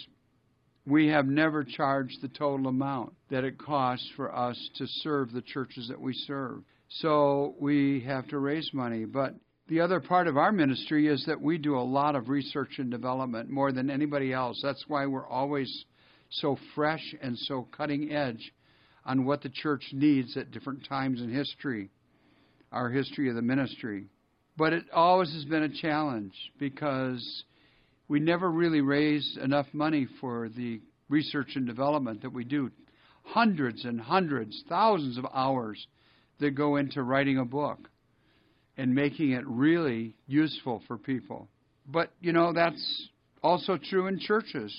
We 0.86 1.08
have 1.08 1.28
never 1.28 1.64
charged 1.64 2.22
the 2.22 2.28
total 2.28 2.68
amount 2.68 3.14
that 3.30 3.44
it 3.44 3.58
costs 3.58 4.10
for 4.16 4.36
us 4.36 4.58
to 4.78 4.86
serve 4.88 5.32
the 5.32 5.42
churches 5.42 5.88
that 5.88 6.02
we 6.02 6.14
serve. 6.14 6.64
So 6.90 7.56
we 7.60 8.02
have 8.02 8.28
to 8.30 8.40
raise 8.40 8.70
money. 8.74 9.06
But 9.06 9.36
the 9.68 9.80
other 9.80 10.02
part 10.02 10.28
of 10.28 10.38
our 10.38 10.52
ministry 10.52 11.08
is 11.08 11.24
that 11.26 11.40
we 11.40 11.58
do 11.58 11.78
a 11.78 11.82
lot 11.82 12.16
of 12.16 12.28
research 12.28 12.80
and 12.80 12.92
development 12.92 13.50
more 13.50 13.72
than 13.72 13.90
anybody 13.90 14.34
else. 14.34 14.60
That's 14.62 14.84
why 14.88 15.06
we're 15.06 15.28
always 15.28 15.86
so 16.30 16.58
fresh 16.76 17.16
and 17.22 17.38
so 17.38 17.68
cutting 17.72 18.12
edge 18.12 18.52
on 19.06 19.26
what 19.26 19.42
the 19.42 19.50
church 19.50 19.84
needs 19.94 20.36
at 20.36 20.52
different 20.52 20.86
times 20.88 21.22
in 21.22 21.34
history, 21.34 21.90
our 22.72 22.90
history 22.90 23.30
of 23.30 23.36
the 23.36 23.42
ministry. 23.42 24.08
But 24.58 24.74
it 24.74 24.84
always 24.94 25.34
has 25.34 25.46
been 25.46 25.64
a 25.64 25.82
challenge 25.82 26.34
because 26.60 27.44
we 28.08 28.20
never 28.20 28.52
really 28.52 28.82
raised 28.82 29.38
enough 29.38 29.68
money 29.72 30.08
for 30.20 30.50
the 30.50 30.82
research 31.08 31.56
and 31.56 31.66
development 31.66 32.22
that 32.22 32.34
we 32.34 32.44
do. 32.44 32.70
Hundreds 33.24 33.86
and 33.86 34.00
hundreds, 34.00 34.62
thousands 34.68 35.18
of 35.18 35.26
hours 35.34 35.88
that 36.40 36.52
go 36.52 36.76
into 36.76 37.02
writing 37.02 37.38
a 37.38 37.46
book 37.46 37.90
and 38.78 38.94
making 38.94 39.32
it 39.32 39.46
really 39.48 40.16
useful 40.28 40.82
for 40.88 40.98
people. 40.98 41.48
But, 41.88 42.12
you 42.22 42.32
know, 42.32 42.54
that's 42.54 43.10
also 43.42 43.78
true 43.78 44.08
in 44.08 44.20
churches 44.20 44.74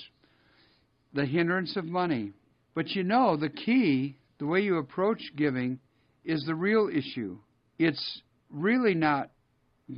the 1.14 1.24
hindrance 1.24 1.76
of 1.76 1.84
money. 1.84 2.32
But 2.74 2.90
you 2.90 3.04
know, 3.04 3.36
the 3.36 3.48
key, 3.48 4.16
the 4.38 4.46
way 4.46 4.60
you 4.60 4.78
approach 4.78 5.22
giving, 5.36 5.78
is 6.24 6.44
the 6.44 6.54
real 6.54 6.90
issue. 6.92 7.38
It's 7.78 8.20
really 8.50 8.94
not 8.94 9.30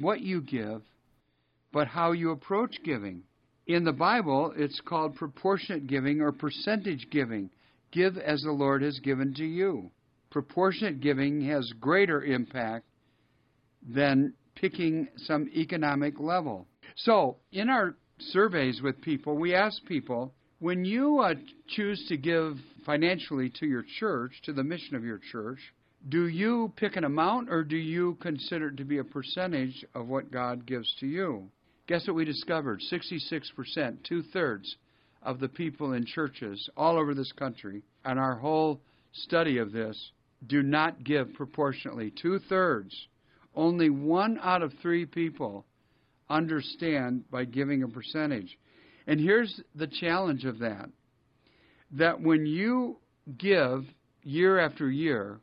what 0.01 0.21
you 0.21 0.43
give, 0.43 0.83
but 1.73 1.89
how 1.89 2.13
you 2.13 2.31
approach 2.31 2.77
giving. 2.85 3.23
In 3.67 3.85
the 3.85 3.93
Bible, 3.93 4.53
it's 4.57 4.81
called 4.87 5.17
proportionate 5.17 5.87
giving 5.87 6.21
or 6.21 6.33
percentage 6.33 7.09
giving. 7.11 7.51
Give 7.93 8.17
as 8.19 8.43
the 8.43 8.53
Lord 8.53 8.83
has 8.83 8.99
given 9.01 9.35
to 9.35 9.45
you. 9.45 9.91
Proportionate 10.31 11.01
giving 11.01 11.41
has 11.49 11.73
greater 11.81 12.23
impact 12.23 12.85
than 13.87 14.35
picking 14.55 15.09
some 15.17 15.49
economic 15.55 16.19
level. 16.19 16.67
So, 16.97 17.37
in 17.53 17.69
our 17.69 17.95
surveys 18.19 18.81
with 18.83 19.01
people, 19.01 19.37
we 19.37 19.55
ask 19.55 19.85
people 19.85 20.33
when 20.59 20.85
you 20.85 21.21
uh, 21.21 21.35
choose 21.69 22.05
to 22.09 22.17
give 22.17 22.57
financially 22.87 23.51
to 23.61 23.67
your 23.67 23.85
church, 23.99 24.33
to 24.45 24.53
the 24.53 24.65
mission 24.65 24.97
of 24.97 25.05
your 25.05 25.21
church, 25.31 25.59
do 26.09 26.29
you 26.29 26.73
pick 26.77 26.97
an 26.97 27.05
amount 27.05 27.51
or 27.51 27.63
do 27.63 27.77
you 27.77 28.17
consider 28.21 28.69
it 28.69 28.77
to 28.79 28.85
be 28.85 28.99
a 28.99 29.05
percentage 29.05 29.85
of 29.95 30.09
what 30.09 30.31
God 30.31 30.65
gives 30.65 30.93
to 31.01 31.07
you? 31.07 31.51
Guess 31.89 32.07
what 32.07 32.17
we 32.17 32.25
discovered? 32.25 32.81
66%, 32.91 34.03
two 34.05 34.23
thirds 34.33 34.77
of 35.23 35.41
the 35.41 35.49
people 35.49 35.93
in 35.93 36.07
churches 36.07 36.71
all 36.77 36.97
over 36.97 37.13
this 37.15 37.33
country, 37.33 37.83
and 38.05 38.19
our 38.19 38.37
whole 38.37 38.81
study 39.13 39.59
of 39.59 39.73
this, 39.73 40.13
do 40.47 40.63
not 40.63 41.05
give 41.05 41.35
proportionately. 41.35 42.13
Two 42.23 42.39
thirds 42.39 43.09
only 43.57 43.91
one 43.91 44.39
out 44.43 44.63
of 44.63 44.73
three 44.83 45.07
people 45.07 45.65
understand 46.29 47.25
by 47.31 47.45
giving 47.45 47.83
a 47.83 47.89
percentage. 47.89 48.59
And 49.07 49.19
here's 49.21 49.61
the 49.75 49.87
challenge 49.87 50.45
of 50.45 50.59
that 50.61 50.89
that 51.93 52.21
when 52.21 52.45
you 52.45 52.99
give 53.39 53.85
year 54.25 54.59
after 54.59 54.91
year, 54.91 55.39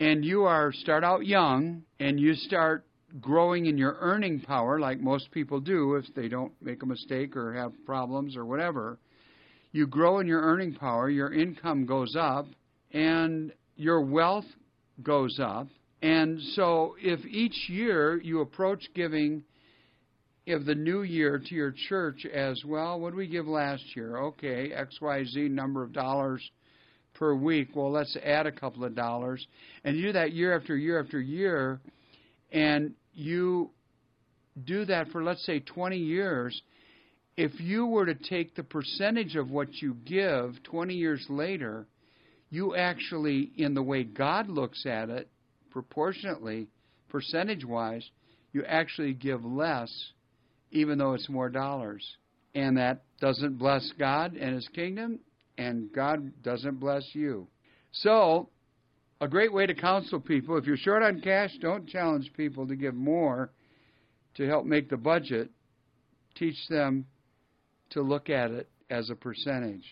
and 0.00 0.24
you 0.24 0.44
are 0.44 0.72
start 0.72 1.04
out 1.04 1.24
young 1.24 1.82
and 2.00 2.18
you 2.18 2.34
start 2.34 2.84
growing 3.20 3.66
in 3.66 3.76
your 3.78 3.96
earning 4.00 4.40
power 4.40 4.80
like 4.80 4.98
most 4.98 5.30
people 5.30 5.60
do 5.60 5.94
if 5.94 6.04
they 6.14 6.28
don't 6.28 6.52
make 6.62 6.82
a 6.82 6.86
mistake 6.86 7.36
or 7.36 7.52
have 7.52 7.72
problems 7.84 8.36
or 8.36 8.44
whatever 8.44 8.98
you 9.70 9.86
grow 9.86 10.18
in 10.18 10.26
your 10.26 10.40
earning 10.40 10.74
power 10.74 11.10
your 11.10 11.32
income 11.32 11.84
goes 11.84 12.16
up 12.18 12.46
and 12.92 13.52
your 13.76 14.00
wealth 14.00 14.46
goes 15.02 15.38
up 15.40 15.68
and 16.02 16.40
so, 16.56 16.96
if 17.00 17.24
each 17.24 17.68
year 17.68 18.20
you 18.20 18.40
approach 18.40 18.82
giving 18.92 19.44
of 20.48 20.64
the 20.64 20.74
new 20.74 21.02
year 21.02 21.38
to 21.38 21.54
your 21.54 21.72
church 21.88 22.26
as 22.26 22.60
well, 22.66 22.98
what 22.98 23.10
did 23.10 23.16
we 23.16 23.28
give 23.28 23.46
last 23.46 23.84
year? 23.94 24.18
Okay, 24.18 24.72
XYZ 24.72 25.48
number 25.48 25.84
of 25.84 25.92
dollars 25.92 26.42
per 27.14 27.36
week. 27.36 27.68
Well, 27.76 27.92
let's 27.92 28.16
add 28.24 28.48
a 28.48 28.52
couple 28.52 28.84
of 28.84 28.96
dollars. 28.96 29.46
And 29.84 29.96
you 29.96 30.06
do 30.06 30.12
that 30.14 30.32
year 30.32 30.56
after 30.56 30.76
year 30.76 31.00
after 31.00 31.20
year, 31.20 31.80
and 32.50 32.94
you 33.14 33.70
do 34.64 34.84
that 34.86 35.08
for, 35.10 35.22
let's 35.22 35.46
say, 35.46 35.60
20 35.60 35.98
years. 35.98 36.60
If 37.36 37.60
you 37.60 37.86
were 37.86 38.06
to 38.06 38.14
take 38.16 38.56
the 38.56 38.64
percentage 38.64 39.36
of 39.36 39.50
what 39.50 39.72
you 39.80 39.96
give 40.04 40.60
20 40.64 40.94
years 40.94 41.24
later, 41.28 41.86
you 42.50 42.74
actually, 42.74 43.52
in 43.56 43.74
the 43.74 43.82
way 43.82 44.02
God 44.02 44.48
looks 44.48 44.84
at 44.84 45.08
it, 45.08 45.28
proportionately, 45.72 46.68
percentage 47.08 47.64
wise, 47.64 48.08
you 48.52 48.64
actually 48.64 49.14
give 49.14 49.44
less, 49.44 49.90
even 50.70 50.98
though 50.98 51.14
it's 51.14 51.28
more 51.28 51.48
dollars. 51.48 52.04
And 52.54 52.76
that 52.76 53.02
doesn't 53.20 53.58
bless 53.58 53.90
God 53.98 54.34
and 54.34 54.54
His 54.54 54.68
kingdom, 54.68 55.20
and 55.56 55.90
God 55.92 56.42
doesn't 56.42 56.78
bless 56.78 57.02
you. 57.14 57.48
So, 57.92 58.48
a 59.20 59.28
great 59.28 59.52
way 59.52 59.66
to 59.66 59.74
counsel 59.74 60.20
people 60.20 60.56
if 60.56 60.66
you're 60.66 60.76
short 60.76 61.02
on 61.02 61.20
cash, 61.20 61.50
don't 61.60 61.88
challenge 61.88 62.32
people 62.36 62.66
to 62.66 62.76
give 62.76 62.94
more 62.94 63.50
to 64.34 64.46
help 64.46 64.66
make 64.66 64.90
the 64.90 64.96
budget. 64.96 65.50
Teach 66.34 66.56
them 66.68 67.06
to 67.90 68.02
look 68.02 68.30
at 68.30 68.50
it 68.50 68.68
as 68.90 69.10
a 69.10 69.14
percentage. 69.14 69.84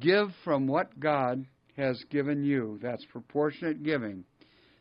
Give 0.00 0.28
from 0.44 0.66
what 0.66 0.98
God 0.98 1.46
has 1.76 2.02
given 2.10 2.44
you. 2.44 2.78
That's 2.82 3.04
proportionate 3.06 3.82
giving. 3.82 4.24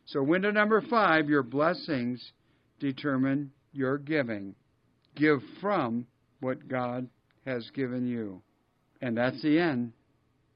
So, 0.05 0.21
window 0.21 0.51
number 0.51 0.81
five 0.81 1.29
your 1.29 1.43
blessings 1.43 2.33
determine 2.79 3.51
your 3.71 3.97
giving. 3.97 4.55
Give 5.15 5.39
from 5.61 6.05
what 6.39 6.67
God 6.67 7.07
has 7.45 7.69
given 7.73 8.07
you. 8.07 8.41
And 9.01 9.17
that's 9.17 9.41
the 9.41 9.59
end 9.59 9.93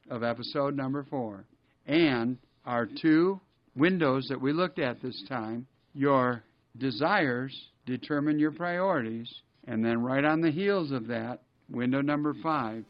of 0.10 0.23
episode 0.23 0.75
number 0.75 1.05
four. 1.10 1.45
And 1.86 2.38
our 2.65 2.86
two 3.01 3.39
windows 3.75 4.27
that 4.29 4.41
we 4.41 4.51
looked 4.53 4.79
at 4.79 5.01
this 5.01 5.23
time 5.29 5.67
your 5.93 6.43
desires 6.77 7.57
determine 7.86 8.38
your 8.38 8.51
priorities. 8.51 9.33
And 9.67 9.83
then, 9.83 10.03
right 10.03 10.23
on 10.23 10.41
the 10.41 10.51
heels 10.51 10.91
of 10.91 11.07
that, 11.07 11.41
window 11.69 12.01
number 12.01 12.33
five, 12.41 12.86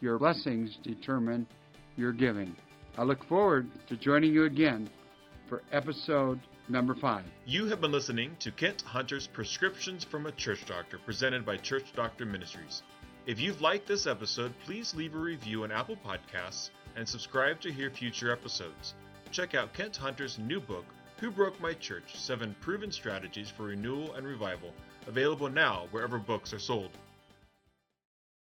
your 0.00 0.18
blessings 0.18 0.76
determine 0.82 1.46
your 1.96 2.12
giving. 2.12 2.56
I 2.96 3.02
look 3.02 3.24
forward 3.28 3.68
to 3.88 3.96
joining 3.96 4.32
you 4.32 4.44
again 4.44 4.88
for 5.48 5.62
episode 5.72 6.40
number 6.68 6.94
five. 6.94 7.24
You 7.46 7.66
have 7.66 7.80
been 7.80 7.92
listening 7.92 8.36
to 8.40 8.50
Kent 8.50 8.82
Hunter's 8.82 9.26
Prescriptions 9.26 10.04
from 10.04 10.26
a 10.26 10.32
Church 10.32 10.66
Doctor, 10.66 10.98
presented 10.98 11.46
by 11.46 11.56
Church 11.56 11.84
Doctor 11.94 12.24
Ministries. 12.24 12.82
If 13.26 13.40
you've 13.40 13.60
liked 13.60 13.86
this 13.86 14.06
episode, 14.06 14.52
please 14.64 14.94
leave 14.94 15.14
a 15.14 15.18
review 15.18 15.64
on 15.64 15.72
Apple 15.72 15.96
Podcasts 15.96 16.70
and 16.96 17.08
subscribe 17.08 17.60
to 17.60 17.72
hear 17.72 17.90
future 17.90 18.32
episodes. 18.32 18.94
Check 19.30 19.54
out 19.54 19.74
Kent 19.74 19.96
Hunter's 19.96 20.38
new 20.38 20.60
book, 20.60 20.84
Who 21.20 21.30
Broke 21.30 21.60
My 21.60 21.74
Church 21.74 22.16
Seven 22.16 22.54
Proven 22.60 22.92
Strategies 22.92 23.50
for 23.50 23.64
Renewal 23.64 24.14
and 24.14 24.26
Revival, 24.26 24.72
available 25.06 25.48
now 25.48 25.86
wherever 25.90 26.18
books 26.18 26.52
are 26.52 26.58
sold. 26.58 26.90